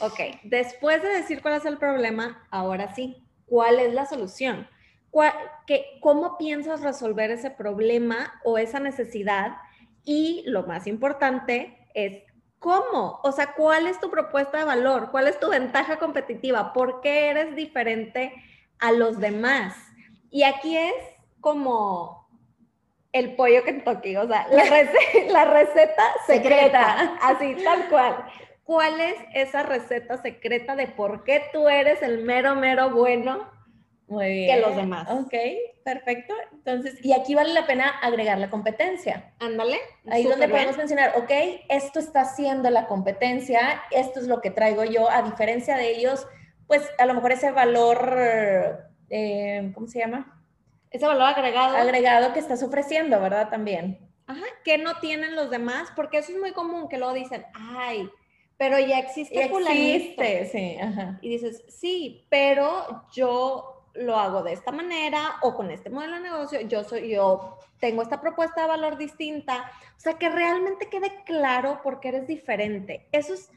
Ok, 0.00 0.18
después 0.44 1.02
de 1.02 1.08
decir 1.08 1.42
cuál 1.42 1.54
es 1.54 1.64
el 1.64 1.78
problema, 1.78 2.46
ahora 2.50 2.94
sí, 2.94 3.22
¿cuál 3.46 3.78
es 3.78 3.92
la 3.92 4.06
solución? 4.06 4.68
¿Cuál- 5.10 5.34
qué- 5.66 5.98
¿Cómo 6.00 6.38
piensas 6.38 6.80
resolver 6.80 7.30
ese 7.30 7.50
problema 7.50 8.40
o 8.44 8.56
esa 8.58 8.80
necesidad? 8.80 9.56
Y 10.04 10.42
lo 10.46 10.62
más 10.64 10.86
importante 10.86 11.86
es 11.94 12.22
cómo, 12.58 13.20
o 13.22 13.32
sea, 13.32 13.52
¿cuál 13.54 13.86
es 13.86 14.00
tu 14.00 14.10
propuesta 14.10 14.58
de 14.58 14.64
valor? 14.64 15.10
¿Cuál 15.10 15.28
es 15.28 15.38
tu 15.38 15.50
ventaja 15.50 15.98
competitiva? 15.98 16.72
¿Por 16.72 17.00
qué 17.02 17.28
eres 17.28 17.54
diferente 17.54 18.32
a 18.78 18.92
los 18.92 19.18
demás? 19.20 19.76
Y 20.30 20.44
aquí 20.44 20.76
es 20.76 20.94
como 21.40 22.26
el 23.12 23.36
pollo 23.36 23.62
Kentucky, 23.64 24.16
o 24.16 24.26
sea, 24.26 24.46
la 25.28 25.44
receta 25.44 26.04
secreta, 26.26 26.96
Secreta. 26.98 27.18
así 27.20 27.56
tal 27.62 27.88
cual. 27.90 28.24
¿Cuál 28.64 29.00
es 29.00 29.16
esa 29.34 29.62
receta 29.62 30.16
secreta 30.18 30.76
de 30.76 30.86
por 30.86 31.24
qué 31.24 31.42
tú 31.52 31.68
eres 31.68 32.02
el 32.02 32.24
mero, 32.24 32.54
mero 32.54 32.90
bueno? 32.90 33.50
Muy 34.06 34.28
bien. 34.28 34.54
que 34.54 34.60
los 34.60 34.76
demás. 34.76 35.08
Ok, 35.10 35.32
perfecto. 35.84 36.34
Entonces, 36.52 37.02
y 37.02 37.12
aquí 37.12 37.34
vale 37.34 37.54
la 37.54 37.66
pena 37.66 37.88
agregar 38.02 38.38
la 38.38 38.50
competencia. 38.50 39.32
Ándale. 39.38 39.78
Ahí 40.10 40.22
es 40.24 40.28
donde 40.28 40.48
podemos 40.48 40.76
mencionar, 40.76 41.14
ok, 41.16 41.30
esto 41.68 41.98
está 41.98 42.22
haciendo 42.22 42.68
la 42.70 42.86
competencia, 42.86 43.82
esto 43.90 44.20
es 44.20 44.26
lo 44.26 44.40
que 44.40 44.50
traigo 44.50 44.84
yo, 44.84 45.10
a 45.10 45.22
diferencia 45.22 45.76
de 45.76 45.90
ellos, 45.90 46.26
pues 46.66 46.88
a 46.98 47.06
lo 47.06 47.14
mejor 47.14 47.32
ese 47.32 47.52
valor, 47.52 48.16
eh, 49.08 49.72
¿cómo 49.74 49.86
se 49.86 50.00
llama? 50.00 50.44
Ese 50.90 51.06
valor 51.06 51.22
agregado. 51.22 51.76
Agregado 51.76 52.34
que 52.34 52.38
estás 52.38 52.62
ofreciendo, 52.62 53.18
¿verdad? 53.18 53.48
También. 53.48 53.98
Ajá, 54.26 54.44
que 54.62 54.76
no 54.78 55.00
tienen 55.00 55.34
los 55.34 55.50
demás, 55.50 55.88
porque 55.96 56.18
eso 56.18 56.32
es 56.32 56.38
muy 56.38 56.52
común 56.52 56.88
que 56.88 56.98
luego 56.98 57.14
dicen, 57.14 57.44
ay, 57.54 58.10
pero 58.62 58.78
ya 58.78 59.00
existe 59.00 59.48
fulanito". 59.48 60.22
existe, 60.22 60.44
sí, 60.46 60.76
ajá. 60.80 61.18
Y 61.20 61.30
dices, 61.30 61.64
sí, 61.66 62.24
pero 62.28 63.04
yo 63.12 63.88
lo 63.94 64.16
hago 64.16 64.44
de 64.44 64.52
esta 64.52 64.70
manera 64.70 65.38
o 65.42 65.56
con 65.56 65.72
este 65.72 65.90
modelo 65.90 66.14
de 66.14 66.20
negocio, 66.20 66.60
yo 66.60 66.84
soy, 66.84 67.10
yo 67.10 67.58
tengo 67.80 68.02
esta 68.02 68.20
propuesta 68.20 68.62
de 68.62 68.68
valor 68.68 68.98
distinta. 68.98 69.68
O 69.96 70.00
sea, 70.00 70.14
que 70.14 70.28
realmente 70.28 70.88
quede 70.88 71.24
claro 71.26 71.80
por 71.82 71.98
qué 71.98 72.10
eres 72.10 72.28
diferente. 72.28 73.08
Eso 73.10 73.34
es 73.34 73.50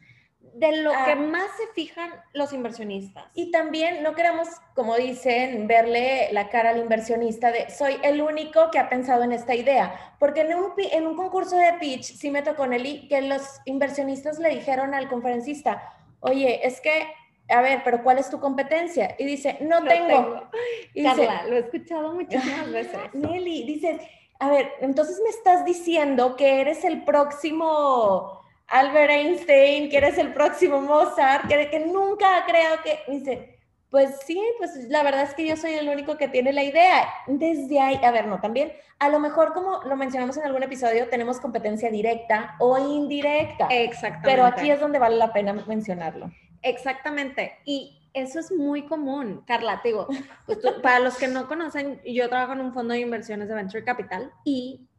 de 0.57 0.77
lo 0.77 0.93
Ah. 0.93 1.03
que 1.05 1.15
más 1.15 1.47
se 1.57 1.67
fijan 1.73 2.09
los 2.31 2.53
inversionistas. 2.53 3.25
Y 3.33 3.51
también 3.51 4.01
no 4.03 4.15
queremos, 4.15 4.47
como 4.73 4.95
dicen, 4.95 5.67
verle 5.67 6.29
la 6.31 6.47
cara 6.49 6.69
al 6.69 6.77
inversionista 6.77 7.51
de 7.51 7.69
soy 7.69 7.97
el 8.03 8.21
único 8.21 8.71
que 8.71 8.79
ha 8.79 8.87
pensado 8.87 9.23
en 9.23 9.33
esta 9.33 9.53
idea. 9.53 10.15
Porque 10.17 10.41
en 10.41 10.55
un, 10.55 10.71
en 10.77 11.07
un 11.07 11.17
concurso 11.17 11.57
de 11.57 11.73
pitch, 11.73 12.03
sí 12.03 12.31
me 12.31 12.41
tocó, 12.41 12.65
Nelly, 12.67 13.09
que 13.09 13.21
los 13.21 13.41
inversionistas 13.65 14.39
le 14.39 14.49
dijeron 14.49 14.93
al 14.93 15.09
conferencista, 15.09 15.83
oye, 16.21 16.65
es 16.65 16.79
que, 16.79 17.05
a 17.49 17.61
ver, 17.61 17.81
pero 17.83 18.01
¿cuál 18.01 18.17
es 18.19 18.29
tu 18.29 18.39
competencia? 18.39 19.13
Y 19.19 19.25
dice, 19.25 19.57
no, 19.59 19.81
No 19.81 19.87
tengo. 19.89 20.49
Y 20.93 21.01
dice, 21.03 21.25
Carla, 21.27 21.43
lo 21.47 21.57
he 21.57 21.59
escuchado 21.59 22.13
muchísimas 22.13 22.71
veces. 22.71 22.99
Nelly, 23.13 23.65
dices, 23.65 24.01
a 24.39 24.49
ver, 24.49 24.71
entonces 24.79 25.19
me 25.21 25.29
estás 25.31 25.65
diciendo 25.65 26.37
que 26.37 26.61
eres 26.61 26.85
el 26.85 27.03
próximo 27.03 28.39
Albert 28.67 29.11
Einstein, 29.11 29.89
que 29.89 29.97
eres 29.97 30.17
el 30.17 30.33
próximo 30.33 30.81
Mozart, 30.81 31.47
que, 31.47 31.69
que 31.69 31.79
nunca 31.81 32.37
ha 32.37 32.45
creado 32.45 32.77
que... 32.83 32.99
Dice, 33.11 33.59
pues 33.89 34.19
sí, 34.25 34.41
pues 34.57 34.75
la 34.89 35.03
verdad 35.03 35.21
es 35.21 35.33
que 35.35 35.47
yo 35.47 35.55
soy 35.55 35.73
el 35.73 35.87
único 35.87 36.17
que 36.17 36.27
tiene 36.27 36.51
la 36.51 36.63
idea. 36.63 37.07
Desde 37.27 37.79
ahí, 37.79 37.99
a 38.03 38.11
ver, 38.11 38.27
no, 38.27 38.41
también, 38.41 38.73
a 38.99 39.09
lo 39.09 39.19
mejor 39.19 39.53
como 39.53 39.81
lo 39.83 39.95
mencionamos 39.95 40.35
en 40.37 40.43
algún 40.43 40.63
episodio, 40.63 41.07
tenemos 41.09 41.39
competencia 41.39 41.89
directa 41.89 42.55
o 42.59 42.77
indirecta, 42.77 43.67
Exactamente. 43.69 44.27
pero 44.29 44.45
aquí 44.45 44.69
es 44.71 44.79
donde 44.79 44.99
vale 44.99 45.15
la 45.15 45.31
pena 45.31 45.53
mencionarlo. 45.53 46.29
Exactamente. 46.61 47.53
Y 47.63 48.01
eso 48.13 48.39
es 48.39 48.51
muy 48.51 48.85
común, 48.85 49.43
Carla. 49.45 49.79
Te 49.81 49.89
digo, 49.89 50.07
pues 50.45 50.59
tú- 50.59 50.81
para 50.81 50.99
los 50.99 51.15
que 51.17 51.27
no 51.27 51.47
conocen, 51.47 52.01
yo 52.05 52.27
trabajo 52.27 52.53
en 52.53 52.61
un 52.61 52.73
fondo 52.73 52.93
de 52.95 52.99
inversiones 53.01 53.47
de 53.47 53.53
Venture 53.55 53.83
Capital 53.85 54.31
y 54.43 54.89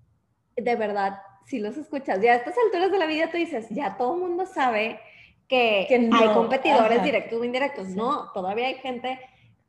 de 0.57 0.77
verdad, 0.77 1.19
si 1.47 1.61
los 1.61 1.77
escuchas, 1.77 2.21
ya 2.21 2.33
a 2.33 2.37
estas 2.37 2.57
alturas 2.67 2.91
de 2.91 2.99
la 2.99 3.07
vida 3.07 3.31
tú 3.31 3.37
dices, 3.37 3.69
ya 3.71 3.97
todo 3.97 4.15
el 4.17 4.21
mundo 4.21 4.47
sabe 4.47 5.01
que, 5.49 5.87
Que 5.89 5.99
no, 6.01 6.17
hay 6.17 6.29
competidores 6.35 6.99
ajá. 6.99 7.05
directos 7.05 7.41
o 7.41 7.45
indirectos. 7.45 7.87
Sí. 7.87 7.95
No, 7.95 8.33
todavía 8.33 8.67
hay 8.67 8.75
gente 8.75 9.21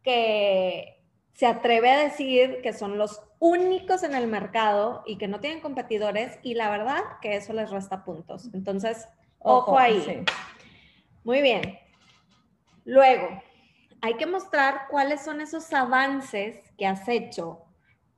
que 0.04 1.00
se 1.34 1.46
atreve 1.46 1.92
a 1.92 1.98
decir 2.00 2.62
que 2.64 2.74
son 2.74 2.98
los 2.98 3.22
únicos 3.38 4.02
en 4.02 4.16
el 4.16 4.26
mercado 4.26 5.04
y 5.06 5.20
que 5.20 5.28
no 5.28 5.40
tienen 5.40 5.62
competidores 5.62 6.40
y 6.42 6.56
la 6.56 6.72
verdad 6.72 7.04
que 7.22 7.36
eso 7.36 7.54
les 7.54 7.70
resta 7.70 8.04
puntos. 8.04 8.50
Entonces, 8.56 9.08
ojo, 9.38 9.78
ahí. 9.78 10.02
sí. 10.02 10.24
Muy 11.24 11.42
bien. 11.44 11.78
Luego, 12.86 13.28
hay 14.02 14.16
que 14.16 14.26
mostrar 14.26 14.88
cuáles 14.90 15.22
son 15.24 15.42
esos 15.42 15.72
avances 15.74 16.60
que 16.76 16.88
has 16.88 17.08
hecho 17.08 17.66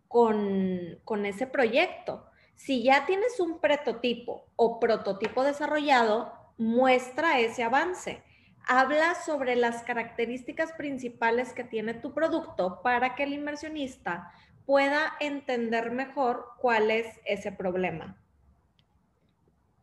con, 0.07 0.97
con 1.03 1.25
ese 1.25 1.45
proyecto. 1.45 2.28
Si 2.59 2.83
ya 2.83 3.05
tienes 3.05 3.39
un 3.39 3.59
prototipo 3.61 4.43
o 4.57 4.81
prototipo 4.81 5.45
desarrollado, 5.45 6.33
muestra 6.57 7.39
ese 7.39 7.63
avance. 7.63 8.21
Habla 8.67 9.15
sobre 9.15 9.55
las 9.55 9.81
características 9.83 10.73
principales 10.73 11.53
que 11.53 11.63
tiene 11.63 11.93
tu 11.93 12.13
producto 12.13 12.81
para 12.83 13.15
que 13.15 13.23
el 13.23 13.31
inversionista 13.31 14.33
pueda 14.65 15.13
entender 15.21 15.91
mejor 15.91 16.47
cuál 16.59 16.91
es 16.91 17.07
ese 17.23 17.53
problema. 17.53 18.17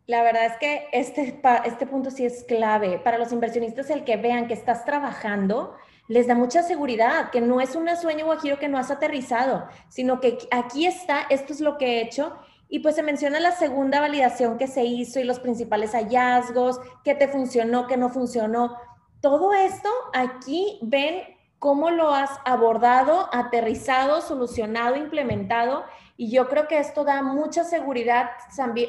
La 0.06 0.23
verdad 0.23 0.45
es 0.45 0.59
que 0.59 0.87
este, 0.92 1.40
este 1.64 1.87
punto 1.87 2.11
sí 2.11 2.26
es 2.26 2.45
clave. 2.45 2.99
Para 2.99 3.16
los 3.16 3.33
inversionistas, 3.33 3.88
el 3.88 4.04
que 4.04 4.18
vean 4.18 4.49
que 4.49 4.54
estás 4.54 4.85
trabajando, 4.85 5.75
les 6.09 6.26
da 6.26 6.35
mucha 6.35 6.62
seguridad, 6.62 7.30
que 7.30 7.40
no 7.40 7.62
es 7.62 7.75
un 7.75 7.88
sueño 7.97 8.26
guajiro 8.26 8.59
que 8.59 8.68
no 8.68 8.76
has 8.76 8.90
aterrizado, 8.90 9.66
sino 9.88 10.21
que 10.21 10.37
aquí 10.50 10.85
está, 10.87 11.23
esto 11.30 11.54
es 11.54 11.61
lo 11.62 11.78
que 11.78 11.87
he 11.87 12.02
hecho. 12.02 12.38
Y 12.68 12.80
pues 12.80 12.96
se 12.96 13.02
menciona 13.02 13.38
la 13.38 13.52
segunda 13.52 14.00
validación 14.00 14.58
que 14.58 14.66
se 14.66 14.85
hizo 14.85 15.20
y 15.20 15.25
los 15.25 15.40
principales 15.40 15.92
hallazgos, 15.92 16.80
qué 17.04 17.14
te 17.14 17.28
funcionó, 17.28 17.87
qué 17.87 17.96
no 17.96 18.08
funcionó. 18.08 18.76
Todo 19.20 19.52
esto 19.52 19.88
aquí 20.12 20.78
ven 20.82 21.23
cómo 21.58 21.90
lo 21.90 22.11
has 22.11 22.30
abordado, 22.44 23.28
aterrizado, 23.32 24.20
solucionado, 24.20 24.96
implementado. 24.96 25.85
Y 26.16 26.30
yo 26.30 26.49
creo 26.49 26.68
que 26.68 26.78
esto 26.78 27.04
da 27.04 27.23
mucha 27.23 27.64
seguridad 27.64 28.30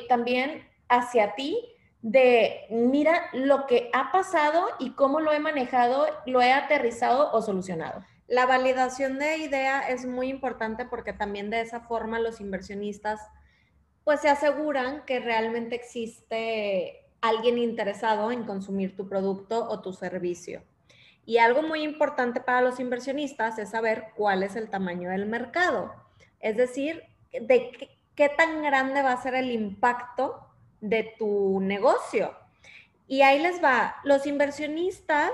también 0.07 0.67
hacia 0.89 1.35
ti 1.35 1.59
de, 2.01 2.67
mira 2.69 3.23
lo 3.33 3.65
que 3.67 3.89
ha 3.93 4.11
pasado 4.11 4.65
y 4.79 4.91
cómo 4.91 5.19
lo 5.19 5.31
he 5.31 5.39
manejado, 5.39 6.07
lo 6.25 6.41
he 6.41 6.51
aterrizado 6.51 7.31
o 7.31 7.41
solucionado. 7.41 8.03
La 8.27 8.45
validación 8.45 9.19
de 9.19 9.37
idea 9.37 9.87
es 9.87 10.05
muy 10.05 10.29
importante 10.29 10.85
porque 10.85 11.13
también 11.13 11.49
de 11.49 11.61
esa 11.61 11.81
forma 11.81 12.19
los 12.19 12.41
inversionistas 12.41 13.21
pues 14.07 14.21
se 14.21 14.29
aseguran 14.29 15.03
que 15.05 15.19
realmente 15.19 15.75
existe 15.75 17.03
alguien 17.19 17.57
interesado 17.57 18.31
en 18.31 18.45
consumir 18.45 18.95
tu 18.95 19.09
producto 19.09 19.67
o 19.67 19.81
tu 19.81 19.91
servicio. 19.91 20.63
Y 21.25 21.39
algo 21.39 21.61
muy 21.61 21.83
importante 21.83 22.39
para 22.39 22.61
los 22.61 22.79
inversionistas 22.79 23.59
es 23.59 23.71
saber 23.71 24.13
cuál 24.15 24.43
es 24.43 24.55
el 24.55 24.69
tamaño 24.69 25.09
del 25.09 25.25
mercado. 25.25 25.93
Es 26.39 26.55
decir, 26.55 27.03
de 27.33 27.69
qué, 27.71 27.97
qué 28.15 28.29
tan 28.29 28.63
grande 28.63 29.01
va 29.01 29.11
a 29.11 29.21
ser 29.21 29.35
el 29.35 29.51
impacto 29.51 30.39
de 30.79 31.13
tu 31.19 31.59
negocio. 31.59 32.33
Y 33.07 33.23
ahí 33.23 33.39
les 33.39 33.61
va, 33.61 33.97
los 34.05 34.25
inversionistas 34.25 35.33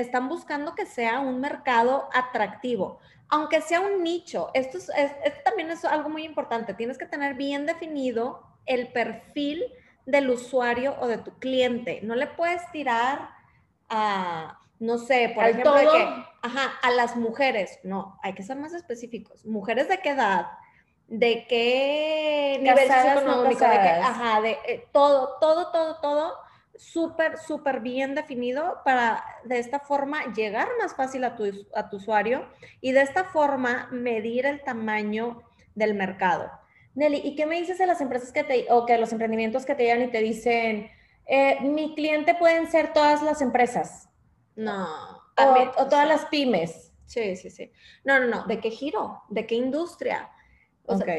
están 0.00 0.28
buscando 0.28 0.74
que 0.74 0.86
sea 0.86 1.20
un 1.20 1.40
mercado 1.40 2.08
atractivo, 2.12 2.98
aunque 3.28 3.60
sea 3.60 3.80
un 3.80 4.02
nicho. 4.02 4.50
Esto, 4.54 4.78
también 5.44 5.70
es 5.70 5.84
algo 5.84 6.08
muy 6.08 6.24
importante. 6.24 6.74
Tienes 6.74 6.98
que 6.98 7.06
tener 7.06 7.34
bien 7.34 7.66
definido 7.66 8.42
el 8.66 8.88
perfil 8.88 9.64
del 10.06 10.30
usuario 10.30 10.96
o 11.00 11.06
de 11.06 11.18
tu 11.18 11.38
cliente. 11.38 12.00
No 12.02 12.14
le 12.14 12.26
puedes 12.26 12.62
tirar 12.72 13.30
a, 13.88 14.58
no 14.78 14.98
sé, 14.98 15.32
por 15.34 15.44
ejemplo, 15.44 15.72
a 15.72 16.90
las 16.90 17.16
mujeres. 17.16 17.78
No, 17.84 18.18
hay 18.22 18.34
que 18.34 18.42
ser 18.42 18.56
más 18.56 18.72
específicos. 18.72 19.44
¿Mujeres 19.46 19.88
de 19.88 19.98
qué 19.98 20.10
edad? 20.10 20.46
de 21.10 21.44
qué 21.48 22.58
nivel 22.62 22.86
socioeconómico, 22.88 23.64
de 23.64 23.70
qué, 23.70 23.88
ajá, 23.88 24.40
de 24.40 24.50
eh, 24.64 24.88
todo, 24.92 25.38
todo, 25.40 25.72
todo, 25.72 25.96
todo 25.96 26.49
súper, 26.80 27.38
súper 27.38 27.80
bien 27.80 28.14
definido 28.14 28.78
para 28.84 29.22
de 29.44 29.58
esta 29.58 29.80
forma 29.80 30.32
llegar 30.32 30.66
más 30.80 30.94
fácil 30.94 31.24
a 31.24 31.36
tu, 31.36 31.44
a 31.74 31.90
tu 31.90 31.98
usuario 31.98 32.46
y 32.80 32.92
de 32.92 33.02
esta 33.02 33.24
forma 33.24 33.88
medir 33.92 34.46
el 34.46 34.62
tamaño 34.62 35.42
del 35.74 35.94
mercado. 35.94 36.50
Nelly, 36.94 37.20
¿y 37.22 37.36
qué 37.36 37.46
me 37.46 37.60
dices 37.60 37.78
de 37.78 37.86
las 37.86 38.00
empresas 38.00 38.32
que 38.32 38.44
te, 38.44 38.66
o 38.70 38.86
que 38.86 38.98
los 38.98 39.12
emprendimientos 39.12 39.66
que 39.66 39.74
te 39.74 39.84
llegan 39.84 40.02
y 40.02 40.10
te 40.10 40.20
dicen, 40.20 40.90
eh, 41.26 41.58
mi 41.60 41.94
cliente 41.94 42.34
pueden 42.34 42.70
ser 42.70 42.92
todas 42.92 43.22
las 43.22 43.42
empresas? 43.42 44.08
No. 44.56 44.86
O, 45.36 45.82
o 45.82 45.86
todas 45.86 46.08
las 46.08 46.24
pymes. 46.26 46.92
Sí, 47.04 47.36
sí, 47.36 47.50
sí. 47.50 47.70
No, 48.04 48.20
no, 48.20 48.26
no. 48.26 48.46
¿De 48.46 48.58
qué 48.58 48.70
giro? 48.70 49.22
¿De 49.28 49.46
qué 49.46 49.54
industria? 49.54 50.30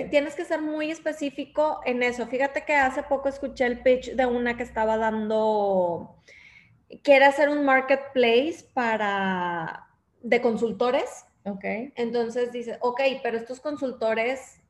Tienes 0.09 0.35
que 0.35 0.45
ser 0.45 0.61
muy 0.61 0.91
específico 0.91 1.81
en 1.85 2.03
eso. 2.03 2.27
Fíjate 2.27 2.63
que 2.65 2.75
hace 2.75 3.03
poco 3.03 3.29
escuché 3.29 3.65
el 3.65 3.81
pitch 3.81 4.13
de 4.13 4.25
una 4.25 4.57
que 4.57 4.63
estaba 4.63 4.97
dando, 4.97 6.15
quiere 7.03 7.25
hacer 7.25 7.49
un 7.49 7.63
marketplace 7.65 8.65
para, 8.73 9.87
de 10.21 10.41
consultores. 10.41 11.25
Ok. 11.45 11.63
Entonces 11.95 12.51
dice, 12.51 12.77
ok, 12.81 13.01
pero 13.23 13.37
estos 13.37 13.59
consultores, 13.59 14.61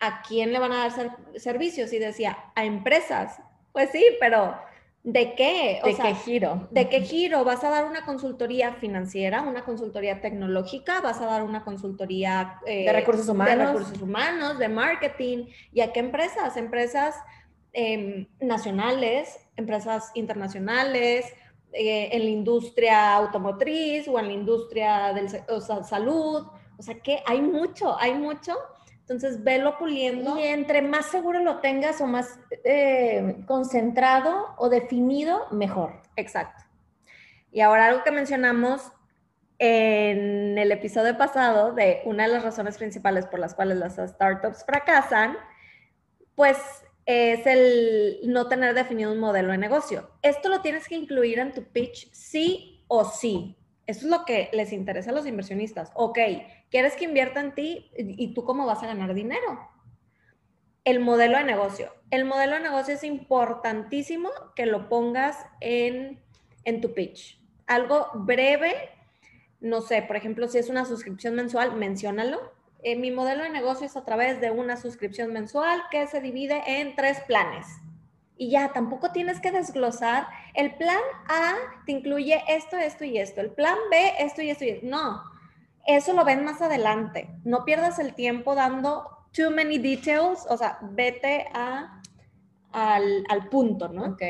¿a 0.00 0.22
quién 0.22 0.52
le 0.52 0.58
van 0.58 0.72
a 0.72 0.88
dar 0.88 1.16
servicios? 1.36 1.92
Y 1.92 1.98
decía, 1.98 2.36
a 2.54 2.64
empresas. 2.64 3.40
Pues 3.72 3.90
sí, 3.90 4.04
pero 4.20 4.56
¿De 5.04 5.34
qué? 5.34 5.82
¿De 5.84 5.94
qué 5.94 6.14
giro? 6.14 6.66
¿De 6.70 6.88
qué 6.88 7.02
giro? 7.02 7.44
¿Vas 7.44 7.62
a 7.62 7.68
dar 7.68 7.84
una 7.84 8.06
consultoría 8.06 8.72
financiera, 8.72 9.42
una 9.42 9.62
consultoría 9.62 10.22
tecnológica? 10.22 11.02
¿Vas 11.02 11.20
a 11.20 11.26
dar 11.26 11.42
una 11.42 11.62
consultoría 11.62 12.58
eh, 12.64 12.86
de 12.86 12.92
recursos 12.94 13.28
humanos? 13.28 13.58
De 13.58 13.66
recursos 13.66 14.00
humanos, 14.00 14.58
de 14.58 14.68
marketing. 14.70 15.48
¿Y 15.74 15.82
a 15.82 15.92
qué 15.92 16.00
empresas? 16.00 16.56
Empresas 16.56 17.16
em, 17.74 18.26
nacionales, 18.40 19.38
empresas 19.56 20.10
internacionales, 20.14 21.26
eh, 21.74 22.08
en 22.12 22.24
la 22.24 22.30
industria 22.30 23.14
automotriz 23.14 24.08
o 24.08 24.18
en 24.18 24.28
la 24.28 24.32
industria 24.32 25.12
de 25.12 25.28
salud. 25.84 26.46
O 26.78 26.82
sea 26.82 26.98
que 27.00 27.22
hay 27.26 27.42
mucho, 27.42 27.94
hay 27.98 28.14
mucho. 28.14 28.56
Entonces, 29.04 29.44
velo 29.44 29.76
puliendo. 29.76 30.38
Y 30.38 30.44
entre 30.44 30.80
más 30.80 31.06
seguro 31.06 31.40
lo 31.40 31.60
tengas 31.60 32.00
o 32.00 32.06
más 32.06 32.38
eh, 32.64 33.44
concentrado 33.46 34.54
o 34.56 34.70
definido, 34.70 35.46
mejor. 35.50 36.00
Exacto. 36.16 36.62
Y 37.52 37.60
ahora 37.60 37.88
algo 37.88 38.02
que 38.02 38.10
mencionamos 38.10 38.90
en 39.58 40.56
el 40.56 40.72
episodio 40.72 41.18
pasado 41.18 41.72
de 41.74 42.00
una 42.06 42.26
de 42.26 42.32
las 42.32 42.44
razones 42.44 42.78
principales 42.78 43.26
por 43.26 43.38
las 43.38 43.54
cuales 43.54 43.76
las 43.76 43.96
startups 43.96 44.64
fracasan, 44.64 45.36
pues 46.34 46.56
es 47.04 47.46
el 47.46 48.20
no 48.24 48.48
tener 48.48 48.74
definido 48.74 49.12
un 49.12 49.20
modelo 49.20 49.52
de 49.52 49.58
negocio. 49.58 50.10
Esto 50.22 50.48
lo 50.48 50.62
tienes 50.62 50.88
que 50.88 50.96
incluir 50.96 51.38
en 51.38 51.52
tu 51.52 51.62
pitch 51.62 52.10
sí 52.12 52.82
o 52.88 53.04
sí. 53.04 53.56
Eso 53.86 54.06
es 54.06 54.10
lo 54.10 54.24
que 54.24 54.48
les 54.52 54.72
interesa 54.72 55.10
a 55.10 55.14
los 55.14 55.26
inversionistas. 55.26 55.90
Ok, 55.94 56.18
quieres 56.70 56.94
que 56.96 57.04
invierta 57.04 57.40
en 57.40 57.54
ti 57.54 57.90
y 57.96 58.32
tú 58.34 58.44
cómo 58.44 58.66
vas 58.66 58.82
a 58.82 58.86
ganar 58.86 59.14
dinero. 59.14 59.68
El 60.84 61.00
modelo 61.00 61.38
de 61.38 61.44
negocio. 61.44 61.92
El 62.10 62.24
modelo 62.24 62.54
de 62.54 62.60
negocio 62.60 62.94
es 62.94 63.04
importantísimo 63.04 64.30
que 64.54 64.66
lo 64.66 64.88
pongas 64.88 65.46
en, 65.60 66.22
en 66.64 66.80
tu 66.80 66.94
pitch. 66.94 67.40
Algo 67.66 68.08
breve, 68.14 68.74
no 69.60 69.80
sé, 69.80 70.02
por 70.02 70.16
ejemplo, 70.16 70.48
si 70.48 70.58
es 70.58 70.68
una 70.68 70.84
suscripción 70.84 71.34
mensual, 71.34 71.76
menciónalo. 71.76 72.52
Eh, 72.82 72.96
mi 72.96 73.10
modelo 73.10 73.44
de 73.44 73.50
negocio 73.50 73.86
es 73.86 73.96
a 73.96 74.04
través 74.04 74.40
de 74.40 74.50
una 74.50 74.76
suscripción 74.76 75.32
mensual 75.32 75.82
que 75.90 76.06
se 76.06 76.20
divide 76.20 76.62
en 76.66 76.94
tres 76.96 77.20
planes 77.20 77.66
y 78.36 78.50
ya, 78.50 78.72
tampoco 78.72 79.12
tienes 79.12 79.40
que 79.40 79.52
desglosar. 79.52 80.26
El 80.54 80.74
plan 80.76 81.00
A 81.28 81.54
te 81.86 81.92
incluye 81.92 82.42
esto, 82.48 82.76
esto 82.76 83.04
y 83.04 83.18
esto. 83.18 83.40
El 83.40 83.50
plan 83.50 83.76
B, 83.90 84.12
esto 84.18 84.42
y 84.42 84.50
esto 84.50 84.64
y 84.64 84.70
esto. 84.70 84.86
No, 84.86 85.22
eso 85.86 86.12
lo 86.14 86.24
ven 86.24 86.44
más 86.44 86.60
adelante. 86.60 87.28
No 87.44 87.64
pierdas 87.64 87.98
el 87.98 88.14
tiempo 88.14 88.54
dando 88.54 89.06
too 89.32 89.50
many 89.50 89.78
details. 89.78 90.46
O 90.48 90.56
sea, 90.56 90.78
vete 90.82 91.46
a, 91.54 92.02
al, 92.72 93.24
al 93.28 93.48
punto, 93.48 93.88
¿no? 93.88 94.04
Ok. 94.12 94.22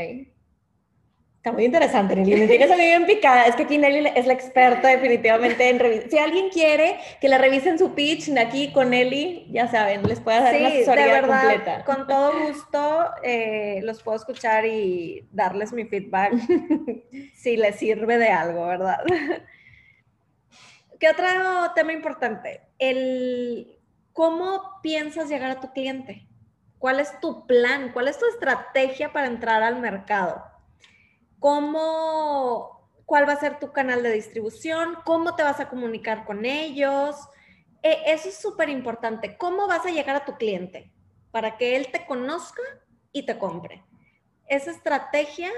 Está 1.45 1.53
muy 1.53 1.67
interesante, 1.67 2.17
Nelly. 2.17 2.37
Me 2.37 2.47
tienes 2.47 2.71
a 2.71 2.75
mí 2.75 2.85
bien 2.87 3.05
picada. 3.05 3.43
Es 3.43 3.55
que 3.55 3.65
aquí 3.65 3.77
Nelly 3.77 4.13
es 4.15 4.27
la 4.27 4.33
experta 4.33 4.89
definitivamente 4.89 5.69
en 5.69 5.79
revisar. 5.79 6.09
Si 6.11 6.19
alguien 6.19 6.49
quiere 6.49 6.99
que 7.21 7.29
le 7.29 7.37
revisen 7.37 7.79
su 7.79 7.95
pitch 7.95 8.31
aquí 8.39 8.73
con 8.73 8.89
Nelly, 8.89 9.49
ya 9.51 9.69
saben, 9.69 10.05
les 10.05 10.21
puedo 10.21 10.41
dar 10.41 10.57
una 10.57 10.69
asesoría 10.69 11.05
de 11.05 11.13
verdad, 11.13 11.41
completa. 11.43 11.85
Con 11.85 12.07
todo 12.07 12.47
gusto 12.47 13.11
eh, 13.23 13.81
los 13.83 14.03
puedo 14.03 14.17
escuchar 14.17 14.65
y 14.65 15.29
darles 15.33 15.75
mi 15.75 15.85
feedback 15.85 16.33
si 17.35 17.59
les 17.59 17.77
sirve 17.77 18.17
de 18.17 18.29
algo, 18.29 18.67
¿verdad? 18.67 19.01
¿Qué 20.99 21.11
otro 21.11 21.27
tema 21.75 21.93
importante? 21.93 22.63
El 22.79 23.79
cómo 24.15 24.81
piensas 24.83 25.29
llegar 25.29 25.51
a 25.51 25.61
tu 25.61 25.71
cliente. 25.75 26.27
¿Cuál 26.79 27.01
es 27.01 27.21
tu 27.21 27.47
plan? 27.47 27.91
¿Cuál 27.93 28.09
es 28.09 28.19
tu 28.19 28.25
estrategia 28.29 29.13
para 29.13 29.27
entrar 29.27 29.63
al 29.63 29.79
mercado? 29.79 30.54
Cómo, 31.45 32.89
cuál 33.05 33.29
va 33.29 33.35
a 33.35 33.39
ser 33.39 33.59
tu 33.59 33.71
canal 33.71 34.03
de 34.03 34.13
distribución, 34.13 34.97
cómo 35.05 35.37
te 35.37 35.43
vas 35.43 35.61
a 35.61 35.69
comunicar 35.69 36.25
con 36.25 36.47
ellos. 36.47 37.17
E, 37.83 37.99
eso 38.07 38.31
es 38.31 38.37
súper 38.37 38.71
importante. 38.71 39.37
¿Cómo 39.37 39.69
vas 39.69 39.85
a 39.85 39.91
llegar 39.91 40.17
a 40.17 40.25
tu 40.25 40.39
cliente 40.39 40.91
para 41.33 41.59
que 41.59 41.77
él 41.77 41.89
te 41.93 42.07
conozca 42.07 42.63
y 43.13 43.27
te 43.27 43.37
compre? 43.37 43.85
Esa 44.47 44.71
estrategia 44.71 45.51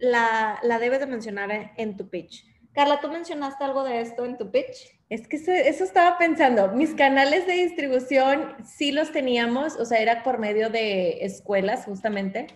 la, 0.00 0.58
debes 0.80 0.98
de 0.98 1.06
mencionar 1.06 1.72
en, 1.76 1.96
tu 1.96 2.10
pitch. 2.10 2.44
Carla, 2.72 3.00
tú 3.00 3.08
mencionaste 3.08 3.62
algo 3.62 3.84
de 3.84 4.00
esto 4.00 4.24
en 4.24 4.36
tu 4.36 4.50
pitch. 4.50 4.98
Es 5.08 5.28
que 5.28 5.36
eso, 5.36 5.52
eso, 5.52 5.84
estaba 5.84 6.18
pensando. 6.18 6.72
Mis 6.72 6.94
canales 6.94 7.46
de 7.46 7.52
distribución 7.52 8.56
sí 8.64 8.90
los 8.90 9.12
teníamos, 9.12 9.76
o 9.76 9.84
sea, 9.84 10.00
era 10.00 10.24
por 10.24 10.40
medio 10.40 10.68
de 10.68 11.24
escuelas 11.24 11.84
justamente. 11.84 12.48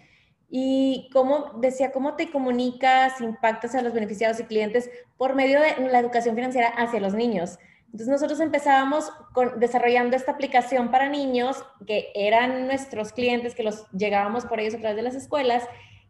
Y 0.48 1.10
cómo 1.12 1.52
decía, 1.60 1.92
cómo 1.92 2.14
te 2.14 2.30
comunicas, 2.30 3.20
impactas 3.20 3.74
a 3.74 3.82
los 3.82 3.92
beneficiados 3.92 4.38
y 4.40 4.44
clientes 4.44 4.90
por 5.16 5.34
medio 5.34 5.60
de 5.60 5.88
la 5.90 5.98
educación 5.98 6.34
financiera 6.34 6.68
hacia 6.68 7.00
los 7.00 7.14
niños. 7.14 7.58
Entonces 7.86 8.08
nosotros 8.08 8.40
empezábamos 8.40 9.10
con, 9.32 9.58
desarrollando 9.58 10.16
esta 10.16 10.32
aplicación 10.32 10.90
para 10.90 11.08
niños 11.08 11.64
que 11.86 12.10
eran 12.14 12.66
nuestros 12.66 13.12
clientes, 13.12 13.54
que 13.54 13.62
los 13.62 13.90
llegábamos 13.90 14.44
por 14.44 14.60
ellos 14.60 14.74
a 14.74 14.78
través 14.78 14.96
de 14.96 15.02
las 15.02 15.14
escuelas 15.14 15.64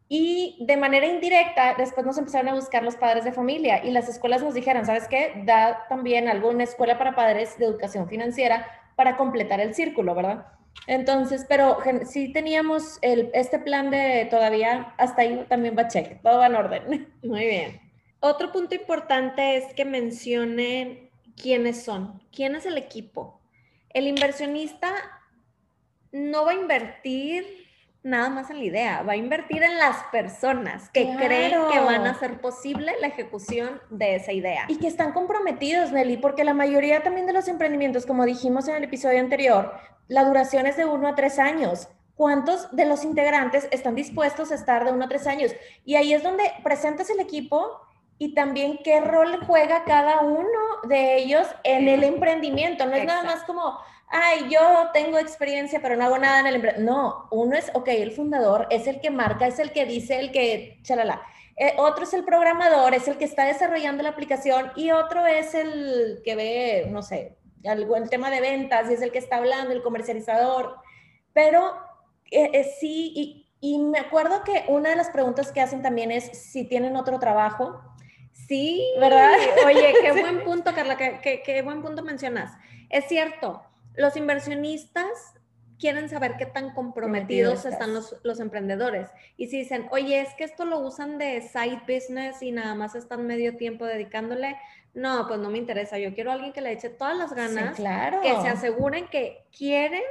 y 0.09 0.57
de 0.61 0.77
manera 0.77 1.07
indirecta 1.07 1.75
después 1.77 2.07
nos 2.07 2.17
empezaron 2.17 2.49
a 2.49 2.55
buscar 2.55 2.85
los 2.85 2.97
padres 2.97 3.25
de 3.25 3.33
familia 3.33 3.85
y 3.85 3.91
las 3.91 4.09
escuelas 4.09 4.43
nos 4.43 4.55
dijeron, 4.55 4.87
¿sabes 4.87 5.09
qué? 5.09 5.43
Da 5.45 5.87
también 5.89 6.29
alguna 6.29 6.65
escuela 6.65 6.97
para 6.97 7.17
padres 7.17 7.59
de 7.59 7.67
educación 7.67 8.09
financiera 8.09 8.67
para 8.95 9.17
completar 9.17 9.61
el 9.61 9.75
círculo, 9.75 10.15
¿verdad? 10.15 10.47
Entonces, 10.87 11.45
pero 11.49 11.79
sí 12.05 12.33
teníamos 12.33 12.99
el, 13.03 13.31
este 13.35 13.59
plan 13.59 13.91
de 13.91 14.27
todavía, 14.31 14.95
hasta 14.99 15.23
ahí 15.23 15.45
también 15.49 15.77
va 15.77 15.89
check, 15.89 16.23
todo 16.23 16.39
va 16.39 16.47
en 16.47 16.55
orden. 16.55 17.09
Muy 17.23 17.47
bien. 17.47 17.81
Otro 18.21 18.53
punto 18.53 18.75
importante 18.75 19.57
es 19.57 19.75
que 19.75 19.85
mencionen 19.85 21.11
quiénes 21.37 21.83
son, 21.83 22.23
quién 22.33 22.55
es 22.55 22.67
el 22.67 22.79
equipo. 22.79 23.41
El 23.91 24.07
inversionista 24.07 24.93
no 26.13 26.45
va 26.45 26.53
a 26.53 26.55
invertir 26.55 27.67
nada 28.07 28.31
más 28.31 28.51
en 28.51 28.59
la 28.59 28.65
idea, 28.65 29.03
va 29.03 29.15
a 29.15 29.17
invertir 29.17 29.63
en 29.63 29.79
las 29.79 29.97
personas 30.13 30.89
que 30.91 31.13
creen 31.17 31.53
que 31.73 31.81
van 31.81 32.07
a 32.07 32.11
hacer 32.11 32.41
posible 32.41 32.93
la 33.01 33.09
ejecución 33.09 33.81
de 33.91 34.15
esa 34.15 34.33
idea. 34.33 34.65
Y 34.69 34.77
que 34.79 34.87
están 34.87 35.13
comprometidos, 35.13 35.91
Nelly, 35.93 36.19
porque 36.19 36.45
la 36.45 36.55
mayoría 36.55 37.03
también 37.03 37.27
de 37.27 37.33
los 37.33 37.49
emprendimientos, 37.49 38.07
como 38.07 38.25
dijimos 38.25 38.69
en 38.69 38.77
el 38.77 38.85
episodio 38.85 39.19
anterior, 39.19 39.75
la 40.09 40.25
duración 40.25 40.67
es 40.67 40.77
de 40.77 40.85
uno 40.85 41.09
a 41.09 41.15
tres 41.15 41.39
años. 41.39 41.89
¿Cuántos 42.15 42.75
de 42.75 42.87
los 42.87 43.05
integrantes 43.05 43.69
están 43.71 43.95
dispuestos 43.95 44.51
a 44.51 44.55
estar 44.55 44.85
de 44.85 44.93
uno 44.93 45.05
a 45.05 45.09
tres 45.09 45.27
años? 45.27 45.53
Y 45.85 45.97
ahí 45.97 46.15
es 46.15 46.23
donde 46.23 46.45
presentas 46.63 47.11
el 47.11 47.21
equipo 47.21 47.81
y 48.19 48.35
también 48.35 48.79
qué 48.83 49.01
rol 49.01 49.45
juega 49.47 49.85
cada 49.85 50.21
uno 50.21 50.49
de 50.89 51.17
ellos 51.17 51.47
en 51.65 51.89
el 51.89 52.05
emprendimiento. 52.05 52.87
No 52.87 52.95
es 52.95 53.05
nada 53.05 53.23
más 53.23 53.45
como, 53.45 53.79
ay, 54.09 54.49
yo 54.49 54.61
tengo 54.95 55.19
experiencia, 55.19 55.81
pero 55.83 55.97
no 55.97 56.05
hago 56.05 56.19
nada 56.19 56.41
en 56.41 56.47
el 56.47 56.55
emprendimiento. 56.55 56.93
No, 56.93 57.29
uno 57.31 57.57
es, 57.57 57.71
ok, 57.75 57.89
el 57.89 58.13
fundador 58.13 58.67
es 58.71 58.87
el 58.87 59.01
que 59.01 59.11
marca, 59.11 59.47
es 59.47 59.59
el 59.59 59.73
que 59.73 59.85
dice, 59.85 60.19
el 60.19 60.33
que, 60.33 60.79
chalala. 60.83 61.21
Eh, 61.59 61.75
otro 61.79 62.05
es 62.05 62.15
el 62.15 62.25
programador, 62.25 62.95
es 62.95 63.09
el 63.09 63.19
que 63.19 63.25
está 63.25 63.45
desarrollando 63.45 64.03
la 64.03 64.11
aplicación 64.11 64.73
y 64.77 64.91
otro 64.91 65.27
es 65.27 65.55
el 65.55 66.21
que 66.25 66.37
ve, 66.37 66.87
no 66.91 67.03
sé, 67.03 67.37
algo, 67.67 67.97
el 67.97 68.11
tema 68.11 68.31
de 68.31 68.41
ventas 68.41 68.91
y 68.91 68.95
es 68.95 69.03
el 69.03 69.13
que 69.13 69.19
está 69.19 69.37
hablando, 69.37 69.73
el 69.73 69.83
comercializador. 69.83 70.77
Pero 71.33 71.75
eh, 72.31 72.51
eh, 72.53 72.75
sí, 72.79 73.13
y, 73.15 73.49
y 73.61 73.79
me 73.79 73.99
acuerdo 73.99 74.43
que 74.45 74.65
una 74.69 74.91
de 74.91 74.97
las 74.97 75.11
preguntas 75.11 75.53
que 75.53 75.61
hacen 75.61 75.83
también 75.83 76.11
es 76.11 76.25
si 76.25 76.65
tienen 76.65 76.97
otro 76.97 77.19
trabajo 77.19 77.81
Sí, 78.47 78.87
¿verdad? 79.01 79.33
Oye, 79.67 79.95
qué 80.01 80.13
buen 80.21 80.45
punto, 80.45 80.73
Carla, 80.75 80.97
qué, 80.97 81.43
qué, 81.45 81.63
buen 81.63 81.83
punto 81.83 82.03
mencionas. 82.03 82.53
Es 82.91 83.07
cierto, 83.07 83.63
los 83.95 84.17
inversionistas 84.17 85.35
quieren 85.79 86.09
saber 86.09 86.37
qué 86.39 86.47
tan 86.47 86.73
comprometidos 86.73 87.67
están 87.67 87.93
los, 87.93 88.17
los, 88.23 88.41
emprendedores. 88.41 89.09
Y 89.37 89.49
si 89.49 89.59
dicen, 89.59 89.89
oye, 89.91 90.21
es 90.21 90.33
que 90.35 90.45
esto 90.45 90.65
lo 90.65 90.79
usan 90.79 91.19
de 91.19 91.43
side 91.43 91.83
business 91.87 92.43
y 92.43 92.53
nada 92.53 92.75
más 92.75 92.95
están 92.95 93.27
medio 93.27 93.57
tiempo 93.57 93.85
dedicándole, 93.85 94.57
no, 94.97 95.29
pues 95.29 95.39
no 95.39 95.51
me 95.51 95.59
interesa. 95.59 95.99
Yo 95.99 96.15
quiero 96.15 96.31
a 96.31 96.35
alguien 96.35 96.53
que 96.53 96.63
le 96.63 96.73
eche 96.73 96.89
todas 96.89 97.17
las 97.17 97.35
ganas, 97.35 97.77
claro. 97.77 98.23
que 98.23 98.35
se 98.41 98.49
aseguren 98.49 99.07
que 99.09 99.45
quieren 99.57 100.03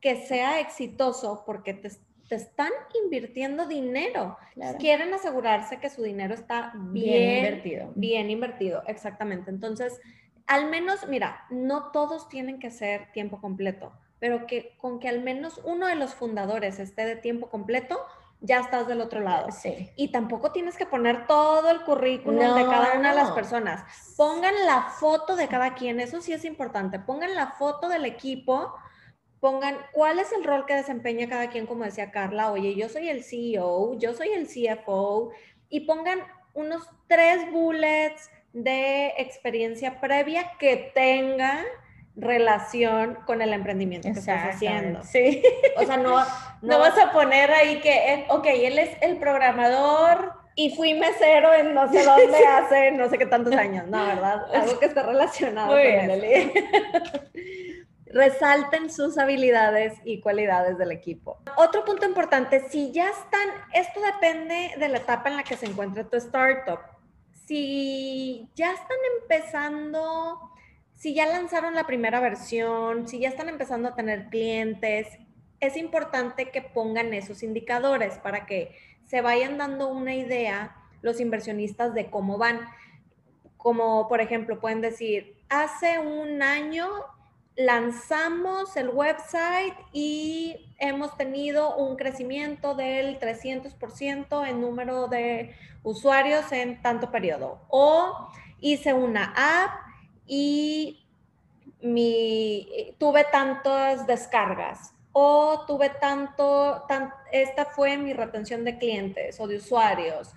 que 0.00 0.26
sea 0.26 0.60
exitoso 0.60 1.42
porque 1.44 1.74
te, 1.74 1.90
te 2.28 2.34
están 2.34 2.70
invirtiendo 3.04 3.66
dinero. 3.66 4.38
Quieren 4.78 5.12
asegurarse 5.12 5.78
que 5.78 5.90
su 5.90 6.02
dinero 6.02 6.34
está 6.34 6.72
bien, 6.74 7.44
invertido. 7.44 7.92
Bien 7.96 8.30
invertido, 8.30 8.82
exactamente. 8.86 9.50
Entonces, 9.50 10.00
al 10.46 10.70
menos, 10.70 11.06
mira, 11.06 11.44
no 11.50 11.90
todos 11.90 12.30
tienen 12.30 12.58
que 12.58 12.70
ser 12.70 13.12
tiempo 13.12 13.40
completo, 13.42 13.92
pero 14.18 14.46
que 14.46 14.74
con 14.78 15.00
que 15.00 15.08
al 15.08 15.22
menos 15.22 15.60
uno 15.64 15.86
de 15.86 15.96
los 15.96 16.14
fundadores 16.14 16.78
esté 16.78 17.04
de 17.04 17.16
tiempo 17.16 17.50
completo, 17.50 18.00
ya 18.40 18.60
estás 18.60 18.86
del 18.86 19.00
otro 19.00 19.20
lado. 19.20 19.50
Sí. 19.50 19.90
Y 19.96 20.12
tampoco 20.12 20.52
tienes 20.52 20.76
que 20.76 20.86
poner 20.86 21.26
todo 21.26 21.70
el 21.70 21.82
currículum 21.82 22.54
de 22.54 22.64
cada 22.64 22.98
una 22.98 23.10
de 23.10 23.16
las 23.16 23.32
personas. 23.32 23.84
Pongan 24.16 24.54
la 24.66 24.82
foto 24.82 25.36
de 25.36 25.48
cada 25.48 25.74
quien, 25.74 26.00
eso 26.00 26.20
sí 26.20 26.32
es 26.32 26.44
importante. 26.44 26.98
Pongan 26.98 27.34
la 27.34 27.48
foto 27.52 27.88
del 27.88 28.04
equipo 28.04 28.74
pongan 29.40 29.76
cuál 29.92 30.18
es 30.18 30.32
el 30.32 30.44
rol 30.44 30.66
que 30.66 30.74
desempeña 30.74 31.28
cada 31.28 31.48
quien, 31.48 31.66
como 31.66 31.84
decía 31.84 32.10
Carla, 32.10 32.50
oye, 32.50 32.74
yo 32.74 32.88
soy 32.88 33.08
el 33.08 33.22
CEO, 33.22 33.96
yo 33.98 34.14
soy 34.14 34.28
el 34.28 34.46
CFO, 34.46 35.30
y 35.68 35.80
pongan 35.80 36.20
unos 36.54 36.88
tres 37.06 37.50
bullets 37.52 38.30
de 38.52 39.14
experiencia 39.18 40.00
previa 40.00 40.52
que 40.58 40.90
tenga 40.94 41.64
relación 42.18 43.18
con 43.26 43.40
el 43.42 43.52
emprendimiento 43.52 44.08
que 44.12 44.18
estás 44.18 44.54
haciendo. 44.54 45.02
Sí. 45.04 45.42
O 45.76 45.84
sea, 45.84 45.96
no, 45.96 46.22
no, 46.62 46.78
vas 46.78 46.98
a 46.98 47.12
poner 47.12 47.50
ahí 47.52 47.80
que, 47.80 48.26
ok, 48.28 48.46
él 48.46 48.78
es 48.78 48.90
el 49.00 49.18
programador. 49.18 50.32
Y 50.56 50.74
fui 50.74 50.92
mesero 50.94 51.54
en 51.54 51.72
no 51.72 51.88
sé 51.90 52.04
dónde 52.04 52.44
hace 52.48 52.90
no 52.90 53.08
sé 53.08 53.16
qué 53.16 53.26
tantos 53.26 53.54
años, 53.54 53.86
no, 53.86 54.04
¿verdad? 54.04 54.44
Algo 54.54 54.78
que 54.80 54.86
esté 54.86 55.02
relacionado 55.04 55.72
Muy 55.72 55.84
con 55.84 56.20
bien, 56.20 56.52
resalten 58.06 58.90
sus 58.90 59.18
habilidades 59.18 59.94
y 60.04 60.20
cualidades 60.20 60.76
del 60.76 60.90
equipo. 60.90 61.38
Otro 61.56 61.84
punto 61.84 62.06
importante, 62.06 62.68
si 62.68 62.90
ya 62.90 63.08
están, 63.10 63.48
esto 63.72 64.00
depende 64.00 64.72
de 64.78 64.88
la 64.88 64.98
etapa 64.98 65.28
en 65.28 65.36
la 65.36 65.44
que 65.44 65.56
se 65.56 65.66
encuentra 65.66 66.02
tu 66.08 66.16
startup. 66.16 66.80
Si 67.46 68.50
ya 68.56 68.72
están 68.72 68.96
empezando, 69.20 70.50
si 70.98 71.14
ya 71.14 71.26
lanzaron 71.26 71.74
la 71.74 71.86
primera 71.86 72.18
versión, 72.18 73.06
si 73.06 73.20
ya 73.20 73.28
están 73.28 73.48
empezando 73.48 73.88
a 73.88 73.94
tener 73.94 74.26
clientes, 74.30 75.06
es 75.60 75.76
importante 75.76 76.50
que 76.50 76.60
pongan 76.60 77.14
esos 77.14 77.44
indicadores 77.44 78.18
para 78.18 78.46
que 78.46 78.76
se 79.04 79.20
vayan 79.20 79.58
dando 79.58 79.88
una 79.88 80.16
idea 80.16 80.76
los 81.00 81.20
inversionistas 81.20 81.94
de 81.94 82.10
cómo 82.10 82.36
van. 82.36 82.60
Como 83.56 84.08
por 84.08 84.20
ejemplo, 84.20 84.58
pueden 84.58 84.80
decir, 84.80 85.36
hace 85.48 86.00
un 86.00 86.42
año 86.42 86.88
lanzamos 87.54 88.76
el 88.76 88.88
website 88.88 89.74
y 89.92 90.74
hemos 90.80 91.16
tenido 91.16 91.76
un 91.76 91.94
crecimiento 91.94 92.74
del 92.74 93.20
300% 93.20 94.48
en 94.48 94.60
número 94.60 95.06
de 95.06 95.54
usuarios 95.84 96.50
en 96.50 96.82
tanto 96.82 97.12
periodo. 97.12 97.60
O 97.68 98.30
hice 98.60 98.92
una 98.94 99.32
app 99.36 99.87
y 100.28 101.04
mi, 101.80 102.94
tuve 102.98 103.24
tantas 103.24 104.06
descargas. 104.06 104.92
O 105.12 105.64
tuve 105.66 105.88
tanto, 105.88 106.86
esta 107.32 107.64
fue 107.64 107.96
mi 107.96 108.12
retención 108.12 108.62
de 108.64 108.78
clientes 108.78 109.40
o 109.40 109.48
de 109.48 109.56
usuarios. 109.56 110.32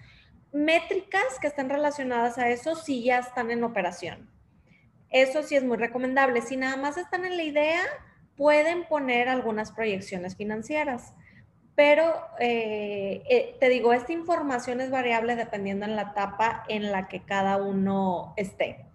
Métricas 0.54 1.38
que 1.40 1.48
estén 1.48 1.70
relacionadas 1.70 2.40
a 2.40 2.50
eso 2.50 2.76
si 2.76 3.04
ya 3.04 3.20
están 3.20 3.52
en 3.52 3.64
operación. 3.64 4.28
Eso 5.12 5.44
sí 5.44 5.56
es 5.56 5.64
muy 5.64 5.78
recomendable. 5.78 6.42
Si 6.42 6.56
nada 6.56 6.78
más 6.78 6.98
están 6.98 7.26
en 7.26 7.38
la 7.38 7.44
idea, 7.44 7.82
pueden 8.38 8.86
poner 8.86 9.30
algunas 9.30 9.72
proyecciones 9.72 10.36
financieras. 10.36 11.14
Pero 11.76 12.16
eh, 12.40 13.22
eh, 13.30 13.58
te 13.60 13.70
digo, 13.70 13.94
esta 13.94 14.14
información 14.14 14.82
es 14.82 14.90
variable 14.90 15.36
dependiendo 15.36 15.86
en 15.86 15.96
la 15.96 16.04
etapa 16.04 16.64
en 16.68 16.92
la 16.92 17.08
que 17.08 17.22
cada 17.24 17.58
uno 17.58 18.34
esté. 18.36 18.91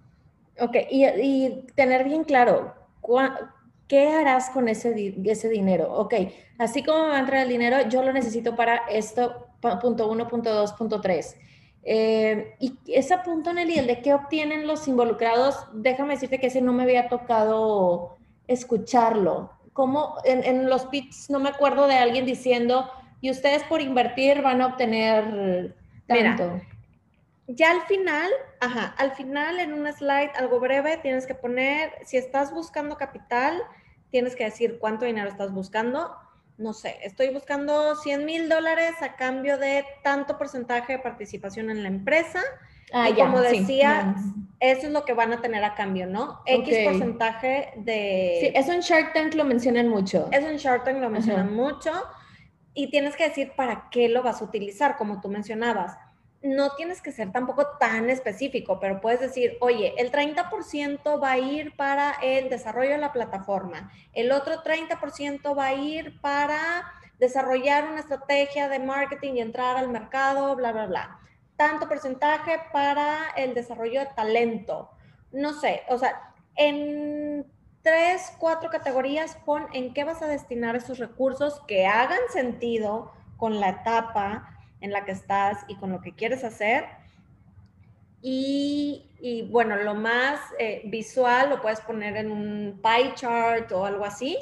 Ok, 0.61 0.77
y, 0.91 1.65
tener 1.75 2.05
bien 2.05 2.25
claro, 2.25 2.75
¿qué 3.89 4.09
harás 4.09 4.51
con 4.51 4.69
ese, 4.69 5.15
ese 5.25 5.49
dinero? 5.49 5.93
Ok, 5.93 6.15
así 6.59 6.83
como 6.83 7.05
me 7.05 7.09
va 7.11 7.17
a 7.17 7.21
entrar 7.21 7.43
el 7.43 7.49
dinero, 7.49 7.89
yo 7.89 8.03
lo 8.03 8.13
necesito 8.13 8.57
para 8.57 8.77
esto, 8.89 9.49
punto 9.81 10.11
uno, 10.11 10.29
punto 10.29 10.53
dos, 10.55 10.73
punto 10.73 11.01
tres 11.01 11.37
eh, 11.89 12.57
y 12.59 12.77
ese 12.89 13.17
punto, 13.19 13.53
Nelly, 13.53 13.79
el 13.79 13.87
de 13.87 14.03
qué 14.03 14.13
obtienen 14.13 14.67
los 14.67 14.89
involucrados, 14.89 15.69
déjame 15.73 16.15
decirte 16.15 16.41
que 16.41 16.49
ese 16.49 16.61
no 16.61 16.73
me 16.73 16.83
había 16.83 17.09
tocado 17.09 18.17
escucharlo. 18.49 19.53
Como 19.73 20.17
en, 20.25 20.43
en, 20.43 20.69
los 20.69 20.87
pits 20.87 21.31
no 21.31 21.39
me 21.39 21.51
acuerdo 21.51 21.87
de 21.87 21.95
alguien 21.95 22.27
diciendo, 22.27 22.91
y 23.21 23.31
ustedes 23.31 23.63
por 23.65 23.81
invertir 23.81 24.43
van 24.43 24.63
a 24.63 24.67
obtener 24.67 25.77
tanto. 26.09 26.61
Ya 27.49 27.71
al 27.71 27.83
final, 27.83 28.31
ajá, 28.61 28.95
al 28.99 29.13
final 29.13 29.61
en 29.61 29.73
un 29.73 29.91
slide 29.93 30.33
algo 30.37 30.61
breve 30.61 30.99
tienes 30.99 31.27
que 31.27 31.35
poner, 31.35 31.93
si 32.05 32.17
estás 32.17 32.53
buscando 32.53 32.97
capital, 32.97 33.63
tienes 34.11 34.37
que 34.37 34.45
decir 34.45 34.79
cuánto 34.79 35.05
dinero 35.05 35.29
estás 35.29 35.53
buscando 35.53 36.17
no 36.59 36.73
sé, 36.73 36.97
estoy 37.03 37.29
buscando 37.35 37.97
100 37.97 38.25
mil 38.25 38.49
dólares 38.49 38.95
a 39.03 39.17
cambio 39.17 39.59
de 39.59 39.85
tanto 40.03 40.39
porcentaje 40.39 40.95
de 40.95 40.99
participación 41.01 41.69
en 41.69 41.83
la 41.83 41.89
empresa 41.89 42.43
Ah, 42.93 43.11
y 43.11 43.15
como 43.15 43.41
decía, 43.41 44.15
eso 44.61 44.87
es 44.87 44.93
lo 44.93 45.05
que 45.05 45.13
van 45.13 45.33
a 45.33 45.41
tener 45.41 45.65
a 45.65 45.75
cambio, 45.75 46.07
¿no? 46.07 46.41
X 46.47 46.79
porcentaje 46.85 47.73
de... 47.79 48.39
Sí, 48.41 48.53
eso 48.55 48.73
en 48.73 48.81
Shark 48.81 49.13
Tank 49.13 49.35
lo 49.35 49.45
mencionan 49.45 49.89
mucho. 49.89 50.29
Eso 50.31 50.49
en 50.49 50.57
Shark 50.57 50.85
Tank 50.85 50.99
lo 50.99 51.11
mencionan 51.11 51.55
mucho. 51.55 51.91
Y 52.75 52.91
tienes 52.91 53.17
que 53.17 53.29
decir 53.29 53.53
para 53.57 53.89
qué 53.91 54.09
lo 54.09 54.23
vas 54.23 54.41
a 54.41 54.45
utilizar, 54.45 54.97
como 54.97 55.21
tú 55.21 55.29
mencionabas. 55.29 55.99
No 56.47 56.71
tienes 56.77 57.03
que 57.03 57.13
ser 57.13 57.33
tampoco 57.33 57.67
tan 57.79 58.09
específico, 58.09 58.79
pero 58.81 59.01
puedes 59.01 59.21
decir, 59.21 59.57
oye, 59.61 59.95
el 59.99 60.11
30% 60.11 61.23
va 61.23 61.33
a 61.33 61.39
ir 61.39 61.77
para 61.77 62.13
el 62.23 62.49
desarrollo 62.49 62.93
de 62.93 62.99
la 62.99 63.13
plataforma, 63.13 63.91
el 64.13 64.33
otro 64.33 64.63
30% 64.63 65.57
va 65.57 65.67
a 65.67 65.75
ir 65.75 66.21
para 66.21 66.85
desarrollar 67.19 67.91
una 67.91 68.01
estrategia 68.01 68.69
de 68.69 68.79
marketing 68.79 69.35
y 69.35 69.41
entrar 69.41 69.77
al 69.77 69.89
mercado, 69.89 70.55
bla, 70.57 70.73
bla, 70.73 70.87
bla 70.87 71.21
tanto 71.57 71.89
porcentaje 71.89 72.61
para 72.73 73.31
el 73.37 73.55
desarrollo 73.55 74.01
de 74.01 74.07
talento. 74.07 74.91
No 75.33 75.53
sé, 75.55 75.83
o 75.89 75.99
sea, 75.99 76.35
en 76.55 77.47
tres, 77.83 78.33
cuatro 78.39 78.71
categorías 78.71 79.37
pon 79.45 79.67
en 79.73 79.93
qué 79.93 80.05
vas 80.05 80.23
a 80.23 80.27
destinar 80.27 80.77
esos 80.77 80.99
recursos 80.99 81.61
que 81.67 81.87
hagan 81.87 82.21
sentido 82.33 83.13
con 83.37 83.61
la 83.61 83.71
etapa 83.71 84.56
en 84.87 84.93
la 84.93 85.05
que 85.05 85.13
estás 85.13 85.59
y 85.69 85.77
con 85.77 85.93
lo 85.93 86.01
que 86.01 86.13
quieres 86.13 86.45
hacer. 86.45 86.85
Y, 88.23 89.49
bueno, 89.51 89.77
lo 89.77 89.95
más 89.95 90.41
eh, 90.59 90.83
visual 90.87 91.51
lo 91.51 91.61
puedes 91.61 91.81
poner 91.81 92.17
en 92.17 92.31
un 92.31 92.81
pie 92.83 93.15
chart 93.15 93.71
o 93.73 93.85
algo 93.85 94.05
así. 94.05 94.37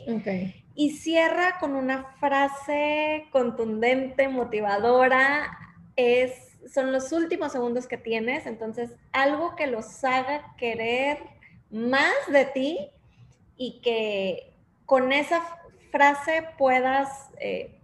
Y 0.75 0.91
cierra 0.91 1.59
con 1.59 1.75
una 1.75 2.05
frase 2.19 3.27
contundente, 3.31 4.29
motivadora. 4.29 5.59
Es 5.97 6.45
son 6.73 6.93
los 6.93 7.13
últimos 7.13 7.53
segundos 7.53 7.87
que 7.87 7.99
tienes, 7.99 8.47
entonces 8.47 8.91
algo 9.13 9.55
que 9.57 9.67
los 9.67 10.03
haga 10.05 10.55
querer 10.57 11.19
más 11.71 12.15
de 12.31 12.45
ti 12.47 12.79
y 13.57 13.81
que 13.81 14.55
con 14.87 15.13
esa 15.13 15.43
frase 15.91 16.45
puedas 16.59 17.31
eh, 17.39 17.79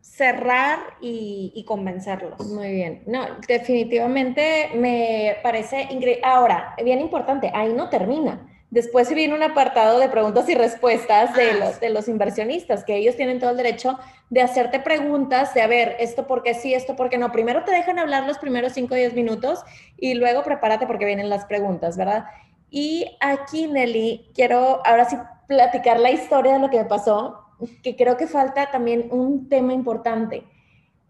cerrar 0.00 0.78
y, 1.00 1.52
y, 1.54 1.64
convencerlos. 1.64 2.40
Muy 2.48 2.72
bien. 2.72 3.02
No, 3.06 3.26
definitivamente 3.46 4.70
me 4.74 5.36
parece 5.42 5.82
increíble. 5.82 6.20
Ahora, 6.24 6.74
bien 6.82 7.00
importante, 7.00 7.50
ahí 7.54 7.72
no 7.72 7.88
termina. 7.88 8.46
Después 8.70 9.12
viene 9.12 9.34
un 9.34 9.42
apartado 9.42 9.98
de 9.98 10.08
preguntas 10.08 10.48
y 10.48 10.54
respuestas 10.54 11.34
de, 11.34 11.50
ah. 11.50 11.54
los, 11.58 11.80
de 11.80 11.90
los 11.90 12.06
inversionistas, 12.06 12.84
que 12.84 12.96
ellos 12.96 13.16
tienen 13.16 13.40
todo 13.40 13.50
el 13.50 13.56
derecho 13.56 13.98
de 14.30 14.42
hacerte 14.42 14.78
preguntas, 14.78 15.52
de 15.54 15.62
a 15.62 15.66
ver, 15.66 15.96
esto 15.98 16.28
por 16.28 16.44
qué 16.44 16.54
sí, 16.54 16.72
esto 16.72 16.94
por 16.94 17.10
qué 17.10 17.18
no. 17.18 17.32
Primero 17.32 17.64
te 17.64 17.72
dejan 17.72 17.98
hablar 17.98 18.26
los 18.26 18.38
primeros 18.38 18.72
5 18.74 18.94
o 18.94 18.96
10 18.96 19.14
minutos 19.14 19.64
y 19.96 20.14
luego 20.14 20.44
prepárate 20.44 20.86
porque 20.86 21.04
vienen 21.04 21.28
las 21.28 21.46
preguntas, 21.46 21.96
¿verdad? 21.96 22.26
Y 22.70 23.16
aquí, 23.18 23.66
Nelly, 23.66 24.30
quiero 24.34 24.80
ahora 24.86 25.04
sí 25.04 25.16
platicar 25.48 25.98
la 25.98 26.12
historia 26.12 26.52
de 26.52 26.60
lo 26.60 26.70
que 26.70 26.78
me 26.78 26.84
pasó, 26.84 27.49
que 27.82 27.96
creo 27.96 28.16
que 28.16 28.26
falta 28.26 28.70
también 28.70 29.08
un 29.10 29.48
tema 29.48 29.72
importante. 29.72 30.44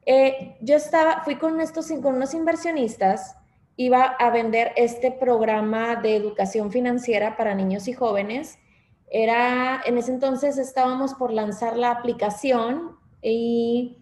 Eh, 0.06 0.56
yo 0.60 0.76
estaba, 0.76 1.22
fui 1.24 1.36
con, 1.36 1.60
estos, 1.60 1.88
con 2.02 2.16
unos 2.16 2.34
inversionistas 2.34 3.36
iba 3.76 4.02
a 4.02 4.28
vender 4.28 4.72
este 4.76 5.10
programa 5.10 5.96
de 5.96 6.14
educación 6.14 6.70
financiera 6.70 7.38
para 7.38 7.54
niños 7.54 7.88
y 7.88 7.94
jóvenes. 7.94 8.58
Era, 9.10 9.80
en 9.86 9.96
ese 9.96 10.12
entonces 10.12 10.58
estábamos 10.58 11.14
por 11.14 11.32
lanzar 11.32 11.78
la 11.78 11.90
aplicación 11.90 12.98
y, 13.22 13.96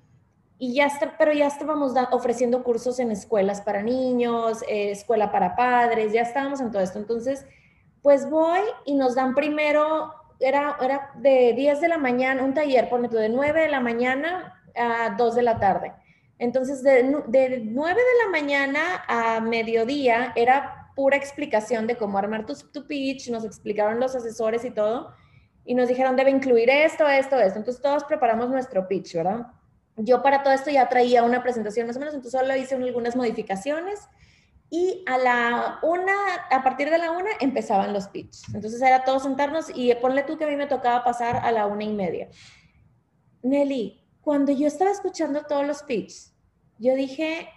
y 0.58 0.74
ya 0.74 0.86
está, 0.86 1.16
pero 1.16 1.32
ya 1.32 1.46
estábamos 1.46 1.94
ofreciendo 2.10 2.64
cursos 2.64 2.98
en 2.98 3.12
escuelas 3.12 3.60
para 3.60 3.80
niños, 3.80 4.62
eh, 4.68 4.90
escuela 4.90 5.30
para 5.30 5.54
padres, 5.54 6.12
ya 6.12 6.22
estábamos 6.22 6.60
en 6.60 6.72
todo 6.72 6.82
esto. 6.82 6.98
Entonces, 6.98 7.46
pues 8.02 8.28
voy 8.28 8.60
y 8.84 8.94
nos 8.94 9.14
dan 9.14 9.36
primero, 9.36 10.12
era, 10.40 10.76
era 10.80 11.10
de 11.16 11.52
10 11.54 11.80
de 11.80 11.88
la 11.88 11.98
mañana, 11.98 12.42
un 12.42 12.54
taller, 12.54 12.88
ponete 12.88 13.16
de 13.16 13.28
9 13.28 13.60
de 13.62 13.68
la 13.68 13.80
mañana 13.80 14.60
a 14.74 15.14
2 15.16 15.34
de 15.34 15.42
la 15.42 15.58
tarde 15.58 15.92
entonces, 16.38 16.82
de, 16.82 17.02
de 17.26 17.60
9 17.64 18.00
de 18.00 18.24
la 18.24 18.30
mañana 18.30 19.04
a 19.08 19.40
mediodía 19.40 20.32
era 20.36 20.92
pura 20.94 21.16
explicación 21.16 21.86
de 21.86 21.96
cómo 21.96 22.18
armar 22.18 22.46
tu, 22.46 22.54
tu, 22.72 22.86
pitch, 22.86 23.28
nos 23.30 23.44
explicaron 23.44 24.00
los 24.00 24.14
asesores 24.14 24.64
y 24.64 24.70
todo, 24.70 25.12
y 25.64 25.74
nos 25.74 25.88
dijeron, 25.88 26.16
debe 26.16 26.30
incluir 26.30 26.70
esto, 26.70 27.06
esto, 27.08 27.38
esto. 27.38 27.58
Entonces, 27.58 27.82
todos 27.82 28.04
preparamos 28.04 28.48
nuestro 28.50 28.86
pitch, 28.88 29.14
¿verdad? 29.14 29.48
Yo 29.96 30.22
para 30.22 30.42
todo 30.42 30.54
esto 30.54 30.70
ya 30.70 30.88
traía 30.88 31.24
una 31.24 31.42
presentación 31.42 31.88
más 31.88 31.96
o 31.96 31.98
menos, 31.98 32.14
entonces 32.14 32.40
solo 32.40 32.56
hice 32.56 32.76
algunas 32.76 33.16
modificaciones 33.16 34.08
y 34.70 35.02
a 35.06 35.16
la 35.18 35.78
una, 35.82 36.14
a 36.50 36.62
partir 36.62 36.90
de 36.90 36.98
la 36.98 37.10
una 37.10 37.30
empezaban 37.40 37.92
los 37.92 38.08
pitches. 38.08 38.44
Entonces 38.54 38.80
era 38.82 39.04
todo 39.04 39.18
sentarnos 39.18 39.70
y 39.74 39.94
ponle 39.94 40.22
tú 40.24 40.36
que 40.36 40.44
a 40.44 40.48
mí 40.48 40.56
me 40.56 40.66
tocaba 40.66 41.04
pasar 41.04 41.36
a 41.36 41.52
la 41.52 41.66
una 41.66 41.84
y 41.84 41.92
media. 41.92 42.28
Nelly, 43.42 44.00
cuando 44.20 44.52
yo 44.52 44.66
estaba 44.66 44.90
escuchando 44.90 45.42
todos 45.46 45.66
los 45.66 45.82
pitches, 45.82 46.34
yo 46.78 46.94
dije, 46.94 47.48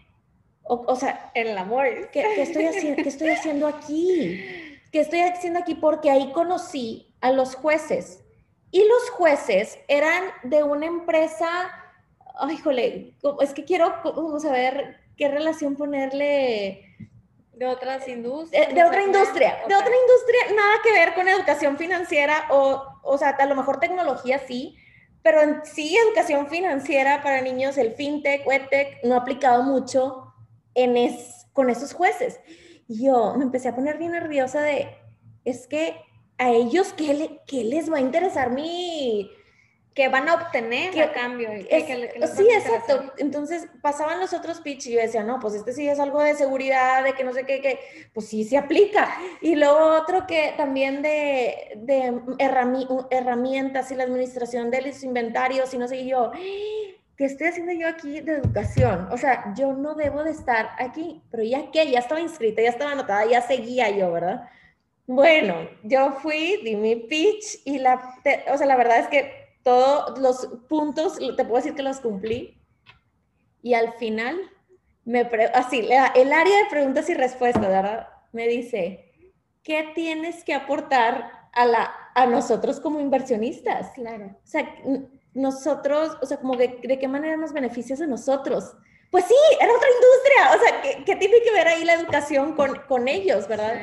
o, 0.64 0.96
sea, 0.96 1.32
el 1.34 1.58
amor, 1.58 2.10
¿qué, 2.12 2.42
estoy 2.42 2.66
haciendo, 2.66 3.04
¿qué 3.04 3.10
estoy 3.10 3.30
haciendo 3.30 3.68
aquí? 3.68 4.42
¿Qué 4.92 5.02
estoy 5.02 5.20
haciendo 5.20 5.60
aquí? 5.60 5.76
Porque 5.76 6.10
ahí 6.10 6.32
conocí 6.32 7.14
a 7.20 7.32
los 7.32 7.56
jueces. 7.56 8.24
Y 8.72 8.80
los 8.80 9.10
jueces 9.10 9.80
eran 9.90 10.24
de 10.44 10.64
una 10.64 10.86
empresa, 10.86 11.48
ay, 12.36 12.58
jole, 12.58 13.16
es 13.42 13.54
que 13.54 13.66
quiero 13.66 13.94
vamos 14.04 14.46
a 14.46 14.52
ver 14.52 15.01
qué 15.18 15.28
relación 15.28 15.76
ponerle. 15.76 16.96
De 17.54 17.68
otras 17.68 18.08
industrias. 18.08 18.74
De, 18.74 18.84
otra 18.84 19.04
industria, 19.04 19.58
de 19.68 19.76
otra 19.76 19.92
industria, 19.96 20.56
nada 20.56 20.74
que 20.84 20.92
ver 20.94 21.14
con 21.14 21.28
educación 21.28 21.78
financiera 21.78 22.46
o, 22.50 22.84
o 23.04 23.18
sea, 23.18 23.30
a 23.30 23.46
lo 23.46 23.56
mejor 23.56 23.80
tecnología 23.80 24.40
sí, 24.40 24.76
pero 25.24 25.42
en 25.42 25.64
sí, 25.64 25.96
educación 25.96 26.48
financiera 26.48 27.22
para 27.22 27.42
niños, 27.42 27.78
el 27.78 27.94
fintech, 27.94 28.48
edtech, 28.48 29.04
no 29.04 29.16
ha 29.16 29.20
aplicado 29.20 29.64
mucho 29.64 30.34
en 30.74 30.98
es, 30.98 31.46
con 31.54 31.70
esos 31.70 31.94
jueces. 31.94 32.40
Y 32.88 33.06
yo 33.06 33.36
me 33.38 33.44
empecé 33.44 33.70
a 33.70 33.76
poner 33.76 33.98
bien 33.98 34.14
nerviosa 34.14 34.62
de, 34.62 34.98
es 35.46 35.68
que 35.68 35.96
a 36.38 36.50
ellos, 36.50 36.94
¿qué, 36.94 37.14
le, 37.14 37.42
qué 37.46 37.64
les 37.64 37.92
va 37.92 37.98
a 37.98 38.02
interesar 38.02 38.52
mi, 38.52 39.30
que 39.94 40.08
van 40.08 40.30
a 40.30 40.36
obtener 40.36 41.00
a 41.02 41.12
cambio. 41.12 41.50
sí, 41.60 42.48
exacto. 42.50 43.12
Entonces 43.18 43.68
pasaban 43.82 44.22
los 44.22 44.34
otros 44.34 44.62
pitch 44.62 44.88
y 44.88 44.94
yo 44.94 45.02
decía, 45.02 45.24
no, 45.24 45.40
pues 45.40 45.54
este 45.54 45.74
sí 45.74 45.88
es 45.88 46.00
algo 46.00 46.22
de 46.22 46.34
seguridad, 46.36 47.04
de 47.04 47.14
que 47.14 47.26
no 47.26 47.34
sé 47.34 47.46
qué, 47.46 47.62
que 47.62 47.80
pues 48.14 48.28
sí 48.28 48.46
se 48.46 48.58
aplica. 48.58 49.14
Y 49.42 49.56
luego 49.56 49.80
otro 50.02 50.26
que 50.28 50.54
también 50.56 51.02
de, 51.02 51.74
de 51.76 52.22
herramientas 53.10 53.92
y 53.92 53.96
la 53.96 54.04
administración 54.04 54.72
de 54.72 54.82
los 54.82 55.04
inventarios 55.04 55.74
y 55.74 55.78
no 55.78 55.90
sé, 55.90 56.06
yo, 56.06 56.32
¿qué 57.18 57.26
estoy 57.26 57.48
haciendo 57.48 57.74
yo 57.74 57.90
aquí 57.90 58.22
de 58.22 58.34
educación? 58.34 59.10
O 59.12 59.18
sea, 59.18 59.54
yo 59.58 59.74
no 59.74 59.96
debo 59.96 60.24
de 60.24 60.32
estar 60.32 60.70
aquí, 60.80 61.22
pero 61.32 61.44
ya 61.44 61.70
que, 61.70 61.92
ya 61.92 62.00
estaba 62.00 62.22
inscrita, 62.22 62.62
ya 62.62 62.70
estaba 62.70 62.94
anotada, 62.94 63.26
ya 63.26 63.42
seguía 63.42 63.90
yo, 63.90 64.10
¿verdad? 64.14 64.48
Bueno, 65.06 65.68
yo 65.84 66.14
fui, 66.14 66.62
di 66.64 66.78
mi 66.78 66.96
pitch 66.96 67.60
y 67.66 67.80
la, 67.80 68.16
o 68.50 68.58
sea, 68.58 68.66
la 68.66 68.78
verdad 68.78 69.00
es 69.00 69.08
que 69.10 69.41
todos 69.64 70.20
los 70.20 70.48
puntos, 70.68 71.18
te 71.18 71.44
puedo 71.44 71.58
decir 71.58 71.76
que 71.76 71.84
los 71.84 72.00
cumplí. 72.00 72.62
Y 73.62 73.74
al 73.74 73.94
final, 73.94 74.40
me 75.06 75.22
así, 75.54 75.80
el 76.16 76.34
área 76.34 76.58
de 76.64 76.70
preguntas 76.70 77.10
y 77.10 77.14
respuestas, 77.14 77.62
¿verdad? 77.62 78.08
Me 78.32 78.48
dice, 78.48 79.12
¿qué 79.64 79.92
tienes 79.94 80.44
que 80.44 80.54
aportar 80.54 81.32
a, 81.54 81.66
la, 81.66 81.94
a 82.16 82.26
nosotros 82.26 82.80
como 82.80 83.00
inversionistas? 83.00 83.92
Claro. 83.92 84.38
O 84.44 84.48
sea, 84.48 84.76
nosotros, 85.34 86.18
o 86.22 86.26
sea, 86.26 86.38
como 86.38 86.56
de, 86.56 86.80
de 86.84 87.00
qué 87.00 87.08
manera 87.08 87.38
nos 87.38 87.54
beneficias 87.54 88.02
a 88.02 88.08
nosotros. 88.08 88.76
Pues 89.12 89.26
sí, 89.26 89.36
era 89.60 89.72
otra 89.74 89.90
industria. 89.90 90.56
O 90.56 90.64
sea, 90.64 90.82
¿qué, 90.82 91.04
qué 91.04 91.16
tiene 91.18 91.42
que 91.44 91.52
ver 91.52 91.68
ahí 91.68 91.84
la 91.84 91.94
educación 91.94 92.56
con, 92.56 92.76
con 92.88 93.08
ellos, 93.08 93.48
verdad? 93.48 93.82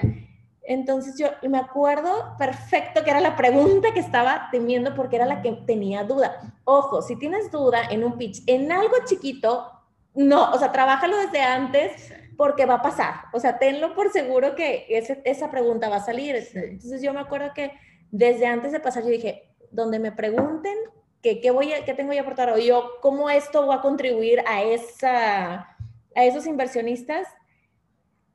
Entonces 0.70 1.16
yo 1.16 1.28
me 1.48 1.56
acuerdo 1.56 2.36
perfecto 2.38 3.02
que 3.02 3.08
era 3.08 3.20
la 3.20 3.36
pregunta 3.36 3.94
que 3.94 4.00
estaba 4.00 4.48
temiendo 4.52 4.94
porque 4.94 5.16
era 5.16 5.24
la 5.24 5.40
que 5.40 5.52
tenía 5.66 6.04
duda. 6.04 6.42
Ojo, 6.64 7.00
si 7.00 7.16
tienes 7.16 7.50
duda 7.50 7.84
en 7.90 8.04
un 8.04 8.18
pitch, 8.18 8.42
en 8.46 8.70
algo 8.70 8.94
chiquito, 9.06 9.72
no, 10.14 10.50
o 10.50 10.58
sea, 10.58 10.70
trabájalo 10.70 11.16
desde 11.16 11.40
antes 11.40 12.12
porque 12.36 12.66
va 12.66 12.74
a 12.74 12.82
pasar. 12.82 13.14
O 13.32 13.40
sea, 13.40 13.58
tenlo 13.58 13.94
por 13.94 14.12
seguro 14.12 14.54
que 14.54 14.86
esa 15.24 15.50
pregunta 15.50 15.88
va 15.88 15.96
a 15.96 16.04
salir. 16.04 16.36
Entonces 16.36 17.00
yo 17.00 17.14
me 17.14 17.20
acuerdo 17.20 17.54
que 17.54 17.72
desde 18.10 18.44
antes 18.44 18.70
de 18.70 18.80
pasar 18.80 19.04
yo 19.04 19.08
dije, 19.08 19.48
donde 19.70 19.98
me 19.98 20.12
pregunten 20.12 20.76
que, 21.22 21.40
qué, 21.40 21.50
voy 21.50 21.72
a, 21.72 21.86
qué 21.86 21.94
tengo 21.94 22.12
que 22.12 22.20
aportar 22.20 22.50
o 22.50 22.58
yo, 22.58 22.90
cómo 23.00 23.30
esto 23.30 23.66
va 23.66 23.76
a 23.76 23.80
contribuir 23.80 24.40
a, 24.46 24.62
esa, 24.62 25.76
a 26.14 26.24
esos 26.24 26.46
inversionistas, 26.46 27.26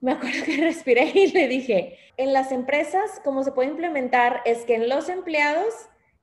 me 0.03 0.11
acuerdo 0.11 0.43
que 0.45 0.57
respiré 0.57 1.11
y 1.15 1.31
le 1.31 1.47
dije, 1.47 1.97
en 2.17 2.33
las 2.33 2.51
empresas, 2.51 3.21
cómo 3.23 3.41
se 3.43 3.53
puede 3.53 3.69
implementar 3.69 4.41
es 4.43 4.65
que 4.65 4.75
en 4.75 4.89
los 4.89 5.07
empleados 5.07 5.73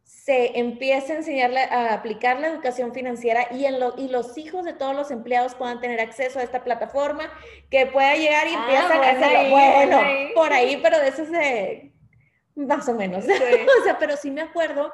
se 0.02 0.58
empiece 0.58 1.14
a 1.14 1.16
enseñarle 1.16 1.60
a 1.60 1.94
aplicar 1.94 2.40
la 2.40 2.48
educación 2.48 2.92
financiera 2.92 3.46
y, 3.52 3.64
en 3.64 3.80
lo, 3.80 3.94
y 3.96 4.08
los 4.08 4.36
hijos 4.36 4.66
de 4.66 4.74
todos 4.74 4.94
los 4.94 5.10
empleados 5.10 5.54
puedan 5.54 5.80
tener 5.80 5.98
acceso 5.98 6.40
a 6.40 6.42
esta 6.42 6.62
plataforma, 6.62 7.32
que 7.70 7.86
pueda 7.86 8.16
llegar 8.16 8.48
y 8.48 8.54
ah, 8.54 8.58
empiezan 8.58 9.02
a 9.02 9.10
hacerlo. 9.12 9.50
bueno, 9.50 10.00
por 10.34 10.52
ahí, 10.52 10.78
pero 10.82 10.98
de 10.98 11.08
eso 11.08 11.24
se, 11.24 11.92
más 12.56 12.86
o 12.86 12.94
menos. 12.94 13.24
o 13.80 13.84
sea, 13.84 13.98
pero 13.98 14.14
sí 14.18 14.30
me 14.30 14.42
acuerdo 14.42 14.92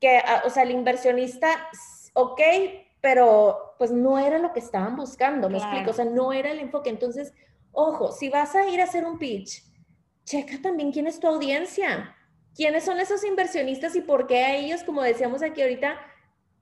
que, 0.00 0.16
ah, 0.16 0.44
o 0.46 0.50
sea, 0.50 0.62
el 0.62 0.70
inversionista, 0.70 1.68
ok, 2.14 2.40
pero 3.02 3.74
pues 3.76 3.90
no 3.90 4.18
era 4.18 4.38
lo 4.38 4.54
que 4.54 4.60
estaban 4.60 4.96
buscando, 4.96 5.50
me 5.50 5.58
explico, 5.58 5.90
o 5.90 5.94
sea, 5.94 6.06
no 6.06 6.32
era 6.32 6.50
el 6.50 6.58
enfoque. 6.58 6.88
Entonces, 6.88 7.34
ojo, 7.72 8.12
si 8.12 8.28
vas 8.28 8.54
a 8.54 8.66
ir 8.68 8.80
a 8.80 8.84
hacer 8.84 9.04
un 9.04 9.18
pitch, 9.18 9.62
checa 10.24 10.60
también 10.60 10.92
quién 10.92 11.06
es 11.06 11.20
tu 11.20 11.26
audiencia 11.26 12.14
quiénes 12.58 12.84
son 12.84 12.98
esos 12.98 13.24
inversionistas 13.24 13.94
y 13.94 14.00
por 14.00 14.26
qué 14.26 14.44
a 14.44 14.56
ellos, 14.56 14.82
como 14.82 15.00
decíamos 15.00 15.42
aquí 15.42 15.62
ahorita, 15.62 15.96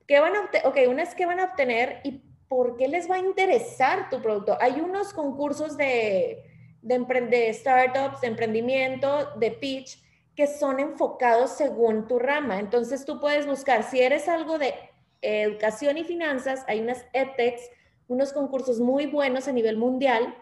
qué 0.07 0.21
van 0.21 0.37
a 0.37 0.41
obtener, 0.43 0.67
ok, 0.67 0.77
una 0.91 1.03
es 1.03 1.15
qué 1.15 1.25
van 1.25 1.41
a 1.41 1.45
obtener 1.45 2.03
y 2.05 2.23
por 2.49 2.77
qué 2.77 2.87
les 2.87 3.11
va 3.11 3.15
a 3.15 3.19
interesar 3.19 4.11
tu 4.11 4.21
producto. 4.21 4.59
Hay 4.61 4.79
unos 4.79 5.15
concursos 5.15 5.79
de, 5.79 6.45
de, 6.83 7.53
startups, 7.55 8.21
de 8.21 8.27
emprendimiento, 8.27 9.31
de 9.37 9.53
pitch, 9.53 9.99
que 10.37 10.47
son 10.47 10.81
enfocados 10.81 11.53
según 11.53 12.07
tu 12.07 12.19
rama. 12.19 12.61
Entonces 12.61 13.07
tú 13.07 13.19
puedes 13.19 13.47
buscar, 13.47 13.83
si 13.83 14.01
eres 14.01 14.29
algo 14.29 14.59
de 14.59 14.75
educación 15.23 15.97
y 15.97 16.05
finanzas, 16.05 16.63
hay 16.69 16.81
unas 16.81 17.07
EdTechs, 17.15 17.71
unos 18.07 18.35
concursos 18.35 18.81
muy 18.81 19.07
buenos 19.07 19.49
a 19.49 19.53
nivel 19.53 19.79
mundial, 19.79 20.37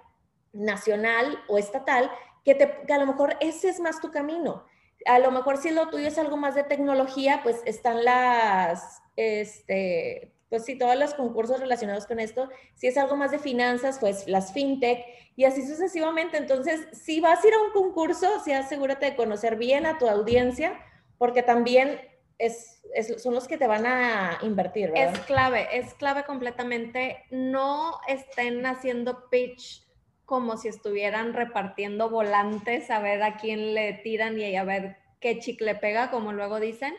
nacional 0.54 1.38
o 1.48 1.58
estatal, 1.58 2.10
que, 2.44 2.54
te, 2.54 2.82
que 2.86 2.92
a 2.92 2.98
lo 2.98 3.06
mejor 3.06 3.36
ese 3.40 3.68
es 3.68 3.80
más 3.80 4.00
tu 4.00 4.10
camino 4.10 4.64
a 5.06 5.18
lo 5.18 5.30
mejor 5.30 5.58
si 5.58 5.70
lo 5.70 5.88
tuyo 5.88 6.08
es 6.08 6.18
algo 6.18 6.36
más 6.36 6.54
de 6.54 6.64
tecnología, 6.64 7.40
pues 7.42 7.62
están 7.64 8.04
las, 8.04 9.02
este, 9.16 10.32
pues 10.48 10.64
sí, 10.64 10.76
todos 10.78 10.96
los 10.96 11.14
concursos 11.14 11.60
relacionados 11.60 12.06
con 12.06 12.20
esto. 12.20 12.48
Si 12.74 12.86
es 12.86 12.96
algo 12.96 13.16
más 13.16 13.30
de 13.30 13.38
finanzas, 13.38 13.98
pues 13.98 14.26
las 14.28 14.52
fintech 14.52 15.04
y 15.36 15.44
así 15.44 15.66
sucesivamente. 15.66 16.36
Entonces, 16.36 16.86
si 16.92 17.20
vas 17.20 17.44
a 17.44 17.48
ir 17.48 17.54
a 17.54 17.62
un 17.62 17.72
concurso, 17.72 18.28
sí 18.44 18.52
asegúrate 18.52 19.06
de 19.06 19.16
conocer 19.16 19.56
bien 19.56 19.86
a 19.86 19.98
tu 19.98 20.08
audiencia, 20.08 20.78
porque 21.18 21.42
también 21.42 22.00
es, 22.38 22.82
son 23.18 23.34
los 23.34 23.46
que 23.46 23.58
te 23.58 23.66
van 23.66 23.86
a 23.86 24.38
invertir. 24.42 24.92
Es 24.94 25.18
clave, 25.20 25.68
es 25.72 25.94
clave 25.94 26.24
completamente. 26.24 27.24
No 27.30 27.98
estén 28.08 28.64
haciendo 28.64 29.28
pitch 29.28 29.83
como 30.24 30.56
si 30.56 30.68
estuvieran 30.68 31.32
repartiendo 31.32 32.10
volantes 32.10 32.90
a 32.90 32.98
ver 33.00 33.22
a 33.22 33.36
quién 33.36 33.74
le 33.74 33.92
tiran 33.94 34.38
y 34.38 34.56
a 34.56 34.64
ver 34.64 34.96
qué 35.20 35.38
chicle 35.38 35.74
pega, 35.74 36.10
como 36.10 36.32
luego 36.32 36.60
dicen. 36.60 36.94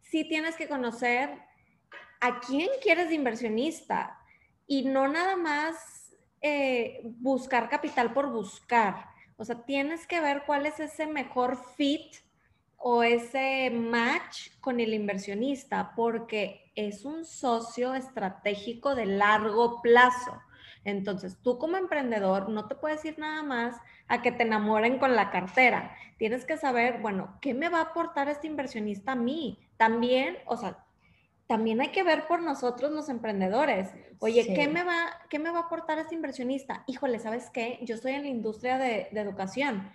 Sí 0.00 0.28
tienes 0.28 0.56
que 0.56 0.68
conocer 0.68 1.30
a 2.20 2.40
quién 2.40 2.68
quieres 2.82 3.08
de 3.08 3.14
inversionista 3.14 4.18
y 4.66 4.84
no 4.84 5.08
nada 5.08 5.36
más 5.36 6.14
eh, 6.40 7.00
buscar 7.04 7.68
capital 7.68 8.12
por 8.12 8.30
buscar. 8.30 9.06
O 9.36 9.44
sea, 9.44 9.64
tienes 9.64 10.06
que 10.06 10.20
ver 10.20 10.42
cuál 10.46 10.66
es 10.66 10.80
ese 10.80 11.06
mejor 11.06 11.58
fit 11.76 12.16
o 12.76 13.02
ese 13.02 13.70
match 13.70 14.50
con 14.60 14.78
el 14.78 14.94
inversionista, 14.94 15.92
porque 15.96 16.72
es 16.76 17.04
un 17.04 17.24
socio 17.24 17.94
estratégico 17.94 18.94
de 18.94 19.06
largo 19.06 19.82
plazo. 19.82 20.40
Entonces, 20.88 21.38
tú 21.42 21.58
como 21.58 21.76
emprendedor 21.76 22.48
no 22.48 22.66
te 22.66 22.74
puedes 22.74 23.04
ir 23.04 23.18
nada 23.18 23.42
más 23.42 23.76
a 24.08 24.22
que 24.22 24.32
te 24.32 24.42
enamoren 24.42 24.98
con 24.98 25.14
la 25.14 25.30
cartera. 25.30 25.94
Tienes 26.16 26.44
que 26.44 26.56
saber, 26.56 27.00
bueno, 27.00 27.38
¿qué 27.40 27.54
me 27.54 27.68
va 27.68 27.78
a 27.78 27.82
aportar 27.82 28.28
este 28.28 28.46
inversionista 28.46 29.12
a 29.12 29.16
mí? 29.16 29.58
También, 29.76 30.38
o 30.46 30.56
sea, 30.56 30.84
también 31.46 31.80
hay 31.80 31.88
que 31.88 32.02
ver 32.02 32.26
por 32.26 32.42
nosotros 32.42 32.90
los 32.92 33.08
emprendedores. 33.08 33.90
Oye, 34.18 34.54
¿qué, 34.54 34.68
me 34.68 34.82
va, 34.84 35.18
¿qué 35.30 35.38
me 35.38 35.50
va 35.50 35.60
a 35.60 35.62
aportar 35.62 35.98
este 35.98 36.14
inversionista? 36.14 36.84
Híjole, 36.86 37.18
¿sabes 37.18 37.50
qué? 37.50 37.78
Yo 37.82 37.94
estoy 37.94 38.12
en 38.12 38.22
la 38.22 38.28
industria 38.28 38.78
de, 38.78 39.08
de 39.12 39.20
educación. 39.20 39.90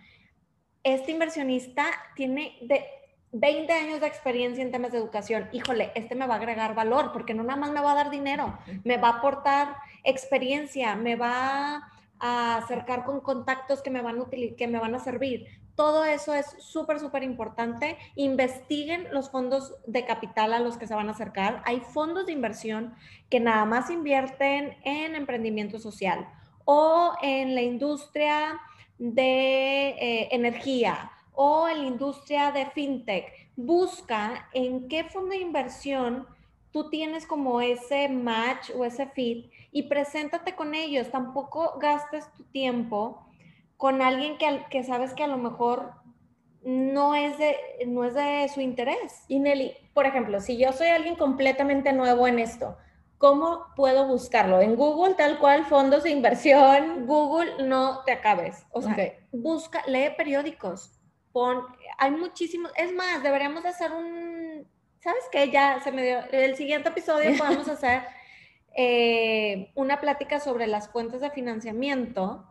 Este 0.83 1.11
inversionista 1.11 1.85
tiene 2.15 2.57
de 2.61 2.85
20 3.33 3.73
años 3.73 3.99
de 3.99 4.07
experiencia 4.07 4.63
en 4.63 4.71
temas 4.71 4.91
de 4.91 4.99
educación. 4.99 5.49
Híjole, 5.51 5.91
este 5.95 6.15
me 6.15 6.27
va 6.27 6.35
a 6.35 6.37
agregar 6.37 6.75
valor 6.75 7.11
porque 7.11 7.33
no 7.33 7.43
nada 7.43 7.59
más 7.59 7.71
me 7.71 7.81
va 7.81 7.91
a 7.91 7.95
dar 7.95 8.11
dinero, 8.11 8.57
me 8.83 8.97
va 8.97 9.09
a 9.09 9.17
aportar 9.17 9.75
experiencia, 10.03 10.95
me 10.95 11.15
va 11.15 11.89
a 12.19 12.57
acercar 12.57 13.03
con 13.03 13.21
contactos 13.21 13.81
que 13.81 13.89
me 13.89 14.01
van 14.01 14.21
a, 14.21 14.25
que 14.29 14.67
me 14.67 14.79
van 14.79 14.95
a 14.95 14.99
servir. 14.99 15.47
Todo 15.75 16.05
eso 16.05 16.35
es 16.35 16.45
súper, 16.59 16.99
súper 16.99 17.23
importante. 17.23 17.97
Investiguen 18.15 19.07
los 19.11 19.31
fondos 19.31 19.73
de 19.87 20.05
capital 20.05 20.53
a 20.53 20.59
los 20.59 20.77
que 20.77 20.85
se 20.85 20.93
van 20.93 21.09
a 21.09 21.13
acercar. 21.13 21.63
Hay 21.65 21.79
fondos 21.79 22.27
de 22.27 22.33
inversión 22.33 22.93
que 23.31 23.39
nada 23.39 23.65
más 23.65 23.89
invierten 23.89 24.77
en 24.83 25.15
emprendimiento 25.15 25.79
social 25.79 26.29
o 26.65 27.13
en 27.23 27.55
la 27.55 27.63
industria 27.63 28.59
de 28.99 29.89
eh, 29.89 30.27
energía 30.31 31.11
o 31.33 31.67
en 31.67 31.81
la 31.81 31.87
industria 31.87 32.51
de 32.51 32.65
fintech. 32.67 33.31
Busca 33.55 34.49
en 34.53 34.87
qué 34.87 35.03
fondo 35.03 35.29
de 35.29 35.37
inversión 35.37 36.27
tú 36.71 36.89
tienes 36.89 37.27
como 37.27 37.61
ese 37.61 38.09
match 38.09 38.71
o 38.75 38.83
ese 38.83 39.07
fit 39.07 39.51
y 39.71 39.83
preséntate 39.83 40.55
con 40.55 40.73
ellos. 40.73 41.11
Tampoco 41.11 41.77
gastes 41.79 42.31
tu 42.33 42.43
tiempo 42.45 43.25
con 43.77 44.01
alguien 44.01 44.37
que, 44.37 44.65
que 44.69 44.83
sabes 44.83 45.13
que 45.13 45.23
a 45.23 45.27
lo 45.27 45.37
mejor 45.37 45.93
no 46.63 47.13
es, 47.15 47.37
de, 47.37 47.55
no 47.87 48.05
es 48.05 48.13
de 48.13 48.49
su 48.53 48.61
interés. 48.61 49.23
Y 49.27 49.39
Nelly, 49.39 49.73
por 49.93 50.05
ejemplo, 50.05 50.39
si 50.39 50.57
yo 50.57 50.71
soy 50.71 50.87
alguien 50.87 51.15
completamente 51.15 51.93
nuevo 51.93 52.27
en 52.27 52.39
esto, 52.39 52.77
¿cómo 53.17 53.65
puedo 53.75 54.07
buscarlo? 54.07 54.61
En 54.61 54.75
Google, 54.75 55.15
tal 55.15 55.39
cual, 55.39 55.65
fondos 55.65 56.03
de 56.03 56.11
inversión. 56.11 57.05
Google, 57.05 57.67
no 57.67 58.03
te 58.05 58.13
acabes. 58.13 58.65
O 58.71 58.81
sea, 58.81 58.95
busca, 59.31 59.83
lee 59.87 60.09
periódicos. 60.17 60.99
Pon, 61.33 61.65
hay 61.97 62.11
muchísimos, 62.11 62.71
es 62.77 62.93
más, 62.93 63.21
deberíamos 63.21 63.65
hacer 63.65 63.91
un 63.91 64.33
¿sabes 65.03 65.23
qué? 65.31 65.51
Ya 65.51 65.81
se 65.83 65.91
me 65.91 66.03
dio, 66.03 66.19
el 66.31 66.55
siguiente 66.55 66.89
episodio 66.89 67.31
podemos 67.37 67.67
hacer 67.67 68.03
eh, 68.75 69.71
una 69.75 69.99
plática 69.99 70.39
sobre 70.39 70.65
las 70.65 70.89
fuentes 70.89 71.21
de 71.21 71.29
financiamiento, 71.29 72.45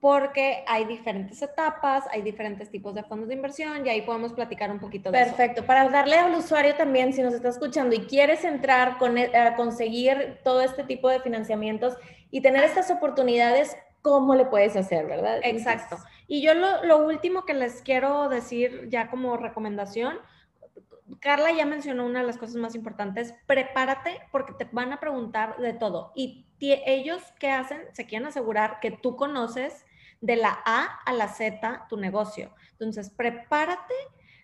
porque 0.00 0.64
hay 0.66 0.84
diferentes 0.84 1.40
etapas, 1.40 2.04
hay 2.12 2.20
diferentes 2.22 2.70
tipos 2.70 2.94
de 2.94 3.02
fondos 3.04 3.28
de 3.28 3.34
inversión 3.34 3.86
y 3.86 3.88
ahí 3.88 4.02
podemos 4.02 4.34
platicar 4.34 4.70
un 4.70 4.78
poquito 4.78 5.10
de 5.10 5.18
Perfecto. 5.18 5.30
eso. 5.30 5.36
Perfecto, 5.36 5.66
para 5.66 5.88
darle 5.88 6.16
al 6.16 6.34
usuario 6.34 6.76
también, 6.76 7.12
si 7.12 7.22
nos 7.22 7.32
está 7.34 7.48
escuchando 7.48 7.94
y 7.94 8.00
quieres 8.00 8.44
entrar 8.44 8.98
con, 8.98 9.16
e, 9.16 9.34
a 9.36 9.56
conseguir 9.56 10.40
todo 10.44 10.60
este 10.60 10.84
tipo 10.84 11.08
de 11.08 11.20
financiamientos 11.20 11.96
y 12.30 12.42
tener 12.42 12.64
estas 12.64 12.90
oportunidades, 12.90 13.76
¿cómo 14.02 14.34
le 14.34 14.44
puedes 14.44 14.76
hacer, 14.76 15.06
verdad? 15.06 15.40
Exacto. 15.42 15.96
Y 16.26 16.42
yo 16.42 16.54
lo, 16.54 16.98
último 16.98 17.44
que 17.44 17.54
les 17.54 17.82
quiero 17.82 18.28
decir 18.28 18.88
ya 18.88 19.10
como 19.10 19.36
recomendación, 19.36 20.18
Carla 21.20 21.52
ya 21.52 21.66
mencionó 21.66 22.06
una 22.06 22.20
de 22.20 22.26
las 22.26 22.38
cosas 22.38 22.56
más 22.56 22.74
importantes, 22.74 23.34
prepárate 23.46 24.20
porque 24.32 24.54
te 24.54 24.68
van 24.72 24.92
a 24.92 25.00
preguntar 25.00 25.58
de 25.58 25.74
todo. 25.74 26.12
Y 26.14 26.46
ellos, 26.60 27.22
¿qué 27.38 27.50
hacen? 27.50 27.82
Se 27.92 28.06
quieren 28.06 28.28
asegurar 28.28 28.80
que 28.80 28.90
tú 28.90 29.16
conoces 29.16 29.84
de 30.20 30.36
la 30.36 30.58
A 30.64 30.84
a 31.04 31.12
la 31.12 31.28
Z 31.28 31.86
tu 31.88 31.96
negocio. 31.98 32.54
Entonces, 32.72 33.10
prepárate 33.10 33.94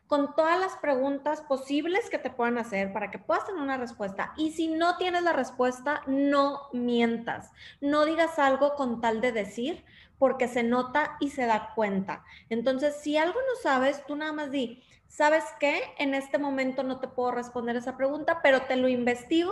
con 0.07 0.35
todas 0.35 0.59
las 0.59 0.77
preguntas 0.77 1.41
posibles 1.41 2.11
que 2.11 2.19
te 2.19 2.31
puedan 2.31 2.59
hacer 2.59 2.93
para 2.93 3.11
que 3.11 3.19
puedas 3.19 3.47
tener 3.47 3.63
una 3.63 3.77
respuesta. 3.77 4.35
Y 4.37 4.51
si 4.51 4.69
no 4.69 4.97
tienes 4.97 5.23
la 5.23 5.33
respuesta, 5.33 6.03
no 6.07 6.63
mientas. 6.73 7.53
No 7.81 8.05
digas 8.05 8.39
algo 8.39 8.75
con 8.75 9.01
tal 9.01 9.21
de 9.21 9.31
decir, 9.31 9.85
porque 10.21 10.49
se 10.49 10.63
nota 10.63 11.17
y 11.19 11.31
se 11.31 11.47
da 11.47 11.73
cuenta. 11.75 12.23
Entonces, 12.51 12.95
si 13.01 13.17
algo 13.17 13.41
no 13.41 13.61
sabes, 13.63 14.05
tú 14.07 14.17
nada 14.17 14.35
más 14.35 14.51
di, 14.51 14.83
¿sabes 15.09 15.45
qué? 15.59 15.81
En 15.99 16.13
este 16.13 16.37
momento 16.37 16.83
no 16.83 17.01
te 17.01 17.09
puedo 17.09 17.33
responder 17.33 17.75
esa 17.77 17.97
pregunta, 17.97 18.41
pero 18.43 18.61
te 18.61 18.77
lo 18.77 18.89
investigo 18.89 19.51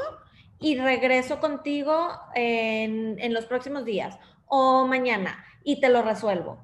y 0.60 0.76
regreso 0.76 1.40
contigo 1.40 2.10
en, 2.34 3.32
los 3.32 3.46
próximos 3.46 3.86
días 3.86 4.18
o 4.46 4.86
mañana 4.86 5.42
y 5.64 5.80
te 5.80 5.88
lo 5.88 6.02
resuelvo. 6.02 6.58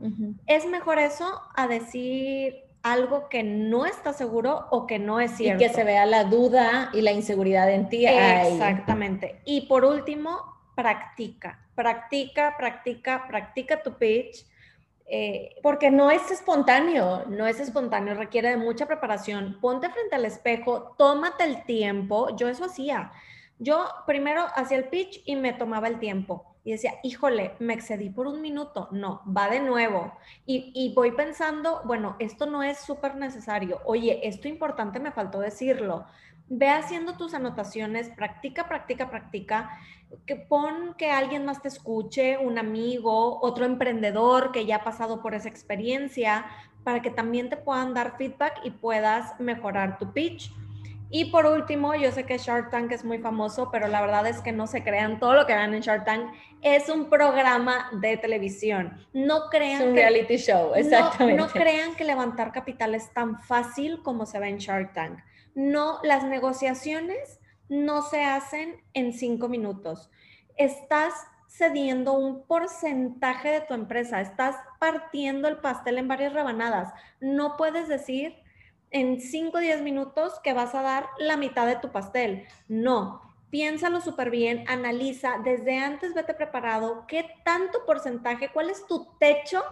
Es 0.46 0.66
mejor 0.66 0.98
eso 0.98 1.40
a 1.56 1.66
decir 1.66 2.56
algo 2.82 3.30
que 3.30 3.42
no 3.42 3.86
está 3.86 4.12
seguro 4.12 4.66
o 4.70 4.86
que 4.86 4.98
no 4.98 5.18
es 5.18 5.30
cierto. 5.30 5.64
Y 5.64 5.66
que 5.66 5.72
se 5.72 5.82
vea 5.82 6.04
la 6.04 6.24
duda 6.24 6.90
y 6.92 7.00
la 7.00 7.12
inseguridad 7.12 7.70
en 7.70 7.88
ti. 7.88 8.04
Exactamente. 8.06 9.40
Y 9.46 9.62
por 9.62 9.86
último, 9.86 10.58
practica, 10.74 11.63
practica, 11.74 12.56
practica, 12.56 13.26
practica 13.26 13.82
tu 13.82 13.94
pitch 13.94 14.46
eh, 15.06 15.56
porque 15.62 15.90
no 15.90 16.10
es 16.10 16.30
espontáneo, 16.30 17.26
no 17.28 17.46
es 17.46 17.60
espontáneo, 17.60 18.14
requiere 18.14 18.50
de 18.50 18.56
mucha 18.56 18.86
preparación. 18.86 19.58
Ponte 19.60 19.90
frente 19.90 20.14
al 20.14 20.24
espejo, 20.24 20.94
tómate 20.98 21.44
el 21.44 21.64
tiempo. 21.64 22.34
Yo 22.36 22.48
eso 22.48 22.64
hacía. 22.64 23.12
Yo 23.58 23.86
primero 24.06 24.46
hacía 24.54 24.78
el 24.78 24.88
pitch 24.88 25.22
y 25.26 25.36
me 25.36 25.52
tomaba 25.52 25.88
el 25.88 25.98
tiempo. 25.98 26.50
y 26.66 26.72
decía, 26.72 26.94
híjole, 27.02 27.54
me 27.58 27.74
excedí 27.74 28.08
por 28.08 28.26
un 28.26 28.40
minuto. 28.40 28.88
No, 28.90 29.20
va 29.26 29.50
de 29.50 29.60
nuevo. 29.60 30.14
Y, 30.46 30.72
y 30.74 30.94
voy 30.94 31.12
pensando, 31.12 31.82
bueno, 31.84 32.16
esto 32.18 32.46
no 32.46 32.62
es 32.62 32.78
súper 32.78 33.16
necesario. 33.16 33.80
Oye, 33.84 34.26
esto 34.26 34.48
importante 34.48 34.98
me 34.98 35.12
faltó 35.12 35.40
decirlo. 35.40 36.06
Ve 36.48 36.68
haciendo 36.68 37.16
tus 37.16 37.34
anotaciones, 37.34 38.10
practica, 38.10 38.68
practica, 38.68 39.10
practica. 39.10 39.70
Que 40.26 40.36
pon 40.36 40.94
que 40.96 41.10
alguien 41.10 41.44
más 41.44 41.62
te 41.62 41.68
escuche, 41.68 42.38
un 42.38 42.58
amigo, 42.58 43.40
otro 43.40 43.64
emprendedor 43.64 44.52
que 44.52 44.66
ya 44.66 44.76
ha 44.76 44.84
pasado 44.84 45.22
por 45.22 45.34
esa 45.34 45.48
experiencia, 45.48 46.46
para 46.84 47.00
que 47.02 47.10
también 47.10 47.48
te 47.48 47.56
puedan 47.56 47.94
dar 47.94 48.16
feedback 48.16 48.60
y 48.62 48.70
puedas 48.70 49.40
mejorar 49.40 49.98
tu 49.98 50.12
pitch. 50.12 50.52
Y 51.10 51.26
por 51.26 51.46
último, 51.46 51.94
yo 51.94 52.10
sé 52.10 52.24
que 52.24 52.38
Shark 52.38 52.70
Tank 52.70 52.90
es 52.90 53.04
muy 53.04 53.18
famoso, 53.18 53.70
pero 53.70 53.86
la 53.86 54.00
verdad 54.00 54.26
es 54.26 54.40
que 54.40 54.50
no 54.50 54.66
se 54.66 54.82
crean 54.82 55.20
todo 55.20 55.34
lo 55.34 55.46
que 55.46 55.54
vean 55.54 55.72
en 55.72 55.80
Shark 55.80 56.04
Tank. 56.04 56.32
Es 56.60 56.88
un 56.88 57.08
programa 57.08 57.88
de 58.00 58.16
televisión. 58.16 59.06
No 59.12 59.48
crean 59.48 59.82
es 59.82 59.88
un 59.88 59.94
reality 59.94 60.36
show, 60.36 60.72
exactamente. 60.74 61.40
No, 61.40 61.46
no 61.46 61.52
crean 61.52 61.94
que 61.94 62.04
levantar 62.04 62.50
capital 62.50 62.96
es 62.96 63.12
tan 63.12 63.40
fácil 63.42 64.02
como 64.02 64.26
se 64.26 64.40
ve 64.40 64.48
en 64.48 64.58
Shark 64.58 64.92
Tank. 64.92 65.20
No, 65.54 66.00
las 66.02 66.24
negociaciones 66.24 67.40
no 67.68 68.02
se 68.02 68.24
hacen 68.24 68.82
en 68.92 69.12
cinco 69.12 69.48
minutos. 69.48 70.10
Estás 70.56 71.14
cediendo 71.48 72.14
un 72.14 72.46
porcentaje 72.46 73.48
de 73.48 73.60
tu 73.60 73.74
empresa, 73.74 74.20
estás 74.20 74.56
partiendo 74.80 75.46
el 75.46 75.58
pastel 75.58 75.98
en 75.98 76.08
varias 76.08 76.32
rebanadas. 76.32 76.92
No 77.20 77.56
puedes 77.56 77.88
decir 77.88 78.36
en 78.90 79.20
5 79.20 79.58
o 79.58 79.60
10 79.60 79.82
minutos 79.82 80.40
que 80.42 80.52
vas 80.52 80.74
a 80.74 80.82
dar 80.82 81.08
la 81.18 81.36
mitad 81.36 81.66
de 81.66 81.76
tu 81.76 81.90
pastel. 81.90 82.46
No, 82.68 83.20
piénsalo 83.50 84.00
súper 84.00 84.30
bien, 84.30 84.64
analiza, 84.68 85.38
desde 85.44 85.78
antes 85.78 86.14
vete 86.14 86.34
preparado, 86.34 87.04
qué 87.08 87.28
tanto 87.44 87.84
porcentaje, 87.86 88.50
cuál 88.52 88.70
es 88.70 88.86
tu 88.86 89.08
techo 89.18 89.62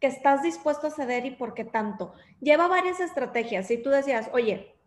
que 0.00 0.06
estás 0.06 0.42
dispuesto 0.42 0.86
a 0.86 0.90
ceder 0.90 1.26
y 1.26 1.32
por 1.32 1.54
qué 1.54 1.64
tanto. 1.64 2.12
Lleva 2.40 2.68
varias 2.68 3.00
estrategias. 3.00 3.66
Si 3.66 3.82
tú 3.82 3.90
decías, 3.90 4.30
oye, 4.32 4.77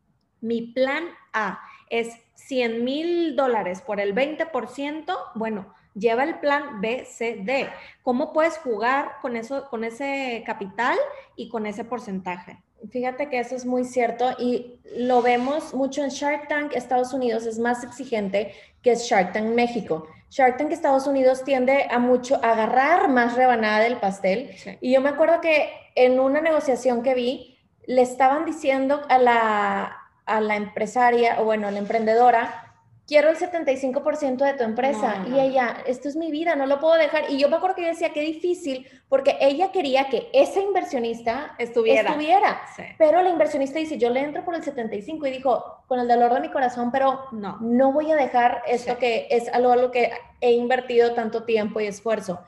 mi 0.41 0.73
plan 0.73 1.06
A 1.34 1.60
es 1.89 2.17
100 2.36 2.84
mil 2.84 3.36
dólares 3.36 3.82
por 3.82 3.99
el 3.99 4.13
20%, 4.15 5.15
bueno, 5.36 5.73
lleva 5.93 6.23
el 6.23 6.39
plan 6.39 6.82
B, 6.82 7.06
C, 7.06 7.41
D. 7.43 7.69
¿Cómo 8.01 8.34
puedes 8.34 8.58
jugar 8.58 9.13
con, 9.21 9.36
eso, 9.36 9.69
con 9.69 9.84
ese 9.84 10.43
capital 10.45 10.97
y 11.36 11.49
con 11.49 11.65
ese 11.65 11.84
porcentaje? 11.84 12.62
Fíjate 12.89 13.30
que 13.30 13.39
eso 13.39 13.56
es 13.56 13.65
muy 13.65 13.84
cierto 13.86 14.32
y 14.39 14.80
lo 14.97 15.21
vemos 15.21 15.73
mucho 15.73 16.04
en 16.04 16.10
Shark 16.10 16.47
Tank 16.47 16.73
Estados 16.73 17.13
Unidos, 17.13 17.45
es 17.45 17.60
más 17.60 17.84
exigente 17.84 18.54
que 18.82 18.95
Shark 18.95 19.34
Tank 19.34 19.54
México. 19.54 20.08
Shark 20.32 20.58
Tank 20.58 20.71
Estados 20.71 21.06
Unidos 21.06 21.43
tiende 21.43 21.88
a 21.91 21.99
mucho 21.99 22.36
agarrar 22.43 23.10
más 23.10 23.36
rebanada 23.36 23.82
del 23.82 23.97
pastel. 23.97 24.49
Y 24.80 24.93
yo 24.93 25.01
me 25.01 25.10
acuerdo 25.10 25.41
que 25.41 25.69
en 25.95 26.19
una 26.19 26.41
negociación 26.41 27.04
que 27.04 27.13
vi, 27.13 27.60
le 27.86 28.01
estaban 28.01 28.45
diciendo 28.45 29.01
a 29.10 29.17
la, 29.17 30.00
a 30.36 30.41
la 30.41 30.56
empresaria, 30.56 31.41
o 31.41 31.46
bueno, 31.46 31.67
a 31.67 31.72
la 31.72 31.80
emprendedora, 31.80 32.72
quiero 33.12 33.30
el 33.30 33.38
75% 33.38 34.38
de 34.38 34.54
tu 34.54 34.63
empresa. 34.63 35.26
Y 35.28 35.38
ella, 35.38 35.84
esto 35.86 36.08
es 36.08 36.15
mi 36.15 36.32
vida, 36.32 36.56
no 36.56 36.65
lo 36.65 36.80
puedo 36.80 36.94
dejar. 36.94 37.30
Y 37.30 37.38
yo 37.38 37.50
me 37.50 37.58
acuerdo 37.58 37.76
que 37.76 37.82
yo 37.82 37.89
decía, 37.89 38.13
qué 38.13 38.22
difícil, 38.22 38.88
porque 39.10 39.38
ella 39.41 39.74
quería 39.74 40.06
que 40.08 40.30
ese 40.32 40.62
inversionista 40.62 41.56
estuviera. 41.58 42.12
estuviera. 42.12 42.62
Pero 42.98 43.22
la 43.22 43.30
inversionista 43.30 43.80
dice, 43.80 43.98
yo 43.98 44.10
le 44.10 44.22
entro 44.22 44.46
por 44.46 44.56
el 44.56 44.63
75 44.63 45.28
y 45.28 45.32
dijo, 45.32 45.84
con 45.88 46.00
el 46.00 46.08
dolor 46.08 46.34
de 46.34 46.39
mi 46.39 46.50
corazón, 46.50 46.89
pero 46.89 47.26
no, 47.34 47.58
no 47.60 47.91
voy 47.91 48.12
a 48.12 48.15
dejar 48.15 48.62
esto 48.65 48.98
que 48.98 49.28
es 49.30 49.50
algo, 49.50 49.74
algo 49.74 49.91
que 49.91 50.12
he 50.39 50.54
invertido 50.54 51.13
tanto 51.13 51.44
tiempo 51.44 51.82
y 51.82 51.88
esfuerzo. 51.88 52.39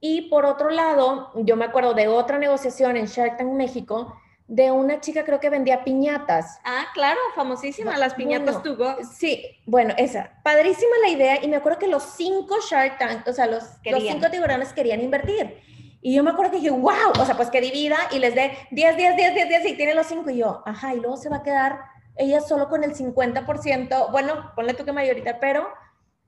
Y 0.00 0.22
por 0.22 0.44
otro 0.44 0.70
lado, 0.70 1.30
yo 1.36 1.54
me 1.54 1.66
acuerdo 1.66 1.94
de 1.94 2.08
otra 2.08 2.38
negociación 2.38 2.96
en 2.96 3.06
Shark 3.06 3.36
Tank 3.36 3.52
México, 3.52 4.16
de 4.48 4.72
una 4.72 4.98
chica 5.00 5.24
creo 5.24 5.40
que 5.40 5.50
vendía 5.50 5.84
piñatas. 5.84 6.58
Ah, 6.64 6.86
claro, 6.94 7.20
famosísima, 7.34 7.96
las 7.98 8.14
piñatas 8.14 8.62
bueno, 8.62 8.96
Sí, 9.12 9.44
bueno, 9.66 9.94
esa, 9.98 10.40
padrísima 10.42 10.96
la 11.02 11.10
idea 11.10 11.44
y 11.44 11.48
me 11.48 11.56
acuerdo 11.56 11.78
que 11.78 11.86
los 11.86 12.02
cinco 12.02 12.56
Shark 12.68 12.98
Tank, 12.98 13.28
o 13.28 13.32
sea, 13.32 13.46
los, 13.46 13.64
los 13.84 14.02
cinco 14.02 14.30
tiburones 14.30 14.72
querían 14.72 15.02
invertir. 15.02 15.60
Y 16.00 16.14
yo 16.14 16.24
me 16.24 16.30
acuerdo 16.30 16.52
que 16.52 16.58
dije, 16.58 16.70
wow, 16.70 17.12
o 17.20 17.24
sea, 17.26 17.36
pues 17.36 17.50
que 17.50 17.60
divida 17.60 17.98
y 18.10 18.20
les 18.20 18.34
dé 18.34 18.56
10, 18.70 18.96
10, 18.96 19.16
10, 19.16 19.34
10, 19.34 19.48
10 19.48 19.66
y 19.66 19.76
tiene 19.76 19.94
los 19.94 20.06
cinco. 20.06 20.30
Y 20.30 20.38
yo, 20.38 20.62
ajá, 20.64 20.94
y 20.94 21.00
luego 21.00 21.16
se 21.16 21.28
va 21.28 21.38
a 21.38 21.42
quedar 21.42 21.80
ella 22.16 22.40
solo 22.40 22.68
con 22.68 22.84
el 22.84 22.94
50%, 22.94 24.10
bueno, 24.10 24.52
ponle 24.56 24.74
tú 24.74 24.84
que 24.84 24.92
mayorita, 24.92 25.38
pero, 25.38 25.68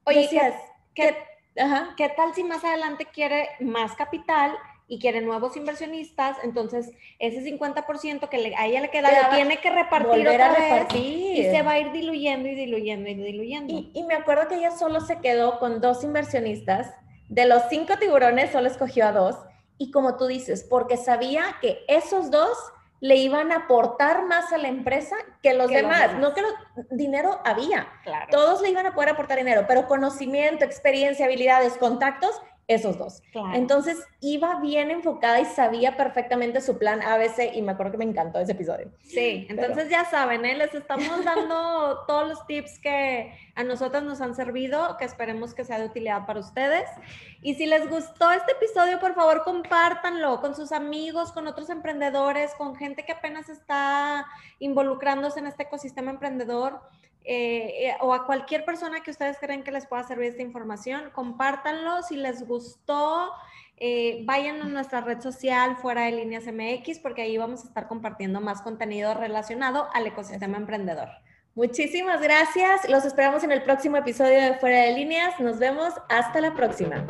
oye, 0.05 0.23
decías, 0.23 0.55
¿qué, 0.95 1.17
ajá. 1.59 1.95
¿qué 1.97 2.09
tal 2.11 2.35
si 2.35 2.45
más 2.45 2.65
adelante 2.65 3.07
quiere 3.07 3.49
más 3.61 3.95
capital 3.95 4.57
y 4.91 4.99
quiere 4.99 5.21
nuevos 5.21 5.57
inversionistas, 5.57 6.37
entonces 6.43 6.91
ese 7.21 7.43
50% 7.43 8.29
que 8.29 8.55
a 8.57 8.67
ella 8.67 8.81
le 8.81 8.91
queda 8.91 9.31
tiene 9.33 9.59
que 9.59 9.71
repartir 9.71 10.27
otra 10.27 10.53
repartir. 10.53 11.39
y 11.39 11.45
se 11.45 11.63
va 11.63 11.73
a 11.73 11.79
ir 11.79 11.93
diluyendo 11.93 12.49
y 12.49 12.57
diluyendo 12.57 13.09
y 13.09 13.15
diluyendo. 13.15 13.73
Y, 13.73 14.03
me 14.03 14.15
acuerdo 14.15 14.49
que 14.49 14.57
ella 14.57 14.73
solo 14.73 15.01
se 15.01 15.21
quedó 15.21 15.61
con 15.61 15.81
dos 15.81 16.03
inversionistas, 16.03 16.93
de 17.29 17.47
los 17.47 17.63
cinco 17.71 17.99
tiburones 18.01 18.51
solo 18.51 18.67
escogió 18.67 19.07
a 19.07 19.13
dos, 19.13 19.37
y 19.79 19.93
como 19.93 20.17
tú 20.17 20.27
dices, 20.27 20.67
porque 20.69 20.97
sabía 20.97 21.45
que 21.63 21.85
esos 21.87 22.33
dos 22.33 22.59
le 22.99 23.15
iban 23.15 23.53
a 23.53 23.59
aportar 23.59 24.27
más 24.27 24.53
a 24.53 24.59
la 24.59 24.67
empresa 24.67 25.15
que 25.41 25.55
los, 25.55 25.71
demás. 25.71 26.17
No 26.19 26.35
que 26.35 26.43
dinero 26.91 27.41
había. 27.45 27.87
Todos 28.29 28.61
le 28.61 28.71
iban 28.71 28.87
a 28.87 28.95
poder 28.95 29.11
aportar 29.11 29.39
dinero, 29.39 29.67
pero 29.69 29.87
conocimiento, 29.87 30.65
experiencia, 30.65 31.27
habilidades, 31.27 31.79
contactos, 31.79 32.43
esos 32.71 32.97
dos. 32.99 33.21
Entonces 33.53 33.99
iba 34.21 34.61
bien 34.61 34.93
enfocada 34.93 35.41
y 35.41 35.45
sabía 35.45 35.97
perfectamente 35.97 36.61
su 36.61 36.79
plan 36.79 37.03
ABC 37.03 37.53
y 37.55 37.63
me 37.63 37.73
acuerdo 37.73 37.93
que 37.93 37.99
me 37.99 38.05
encantó 38.05 38.39
ese 38.39 38.53
episodio. 38.53 38.93
Sí, 39.03 39.47
entonces 39.51 39.91
ya 39.91 40.05
saben, 40.05 40.45
¿eh? 40.45 40.55
les 40.55 40.73
estamos 40.73 41.25
dando 41.25 42.05
todos 42.07 42.29
los 42.29 42.47
tips 42.47 42.79
que 42.79 43.35
a 43.57 43.65
nosotros 43.65 44.05
nos 44.05 44.21
han 44.21 44.37
servido, 44.37 44.97
que 44.99 45.05
esperemos 45.05 45.53
que 45.53 45.65
sea 45.65 45.81
de 45.81 45.87
utilidad 45.87 46.27
para 46.27 46.39
ustedes. 46.39 46.89
Y 47.43 47.55
si 47.55 47.67
les 47.67 47.91
gustó 47.91 48.31
este 48.31 48.53
episodio, 48.53 49.01
por 49.01 49.15
favor, 49.15 49.43
compártanlo 49.43 50.41
con 50.41 50.55
sus 50.55 50.71
amigos, 50.71 51.33
con 51.33 51.49
otros 51.49 51.71
emprendedores, 51.71 52.55
con 52.55 52.77
gente 52.77 53.05
que 53.05 53.13
apenas 53.13 53.49
está 53.49 54.27
involucrándose 54.61 55.41
en 55.41 55.49
este 55.49 55.65
ecosistema 55.65 56.13
emprendedor. 56.13 56.81
Eh, 57.25 57.89
eh, 57.89 57.97
o 58.01 58.15
a 58.15 58.25
cualquier 58.25 58.65
persona 58.65 59.03
que 59.03 59.11
ustedes 59.11 59.39
creen 59.39 59.63
que 59.63 59.71
les 59.71 59.87
pueda 59.87 60.03
servir 60.03 60.31
esta 60.31 60.43
información, 60.43 61.11
compártanlo. 61.13 62.03
Si 62.03 62.17
les 62.17 62.47
gustó, 62.47 63.33
eh, 63.77 64.23
vayan 64.25 64.61
a 64.63 64.65
nuestra 64.65 65.01
red 65.01 65.21
social 65.21 65.77
fuera 65.77 66.03
de 66.03 66.13
líneas 66.13 66.45
MX 66.47 66.99
porque 66.99 67.23
ahí 67.23 67.37
vamos 67.37 67.65
a 67.65 67.69
estar 67.69 67.89
compartiendo 67.89 68.41
más 68.41 68.63
contenido 68.63 69.15
relacionado 69.15 69.89
al 69.93 70.07
ecosistema 70.07 70.57
emprendedor. 70.57 71.09
Muchísimas 71.55 72.23
gracias. 72.23 72.89
Los 72.89 73.05
esperamos 73.05 73.43
en 73.45 73.53
el 73.53 73.63
próximo 73.63 73.97
episodio 73.97 74.41
de 74.41 74.55
Fuera 74.55 74.83
de 74.83 74.95
Líneas. 74.95 75.39
Nos 75.41 75.59
vemos. 75.59 75.93
Hasta 76.09 76.41
la 76.41 76.55
próxima. 76.55 77.05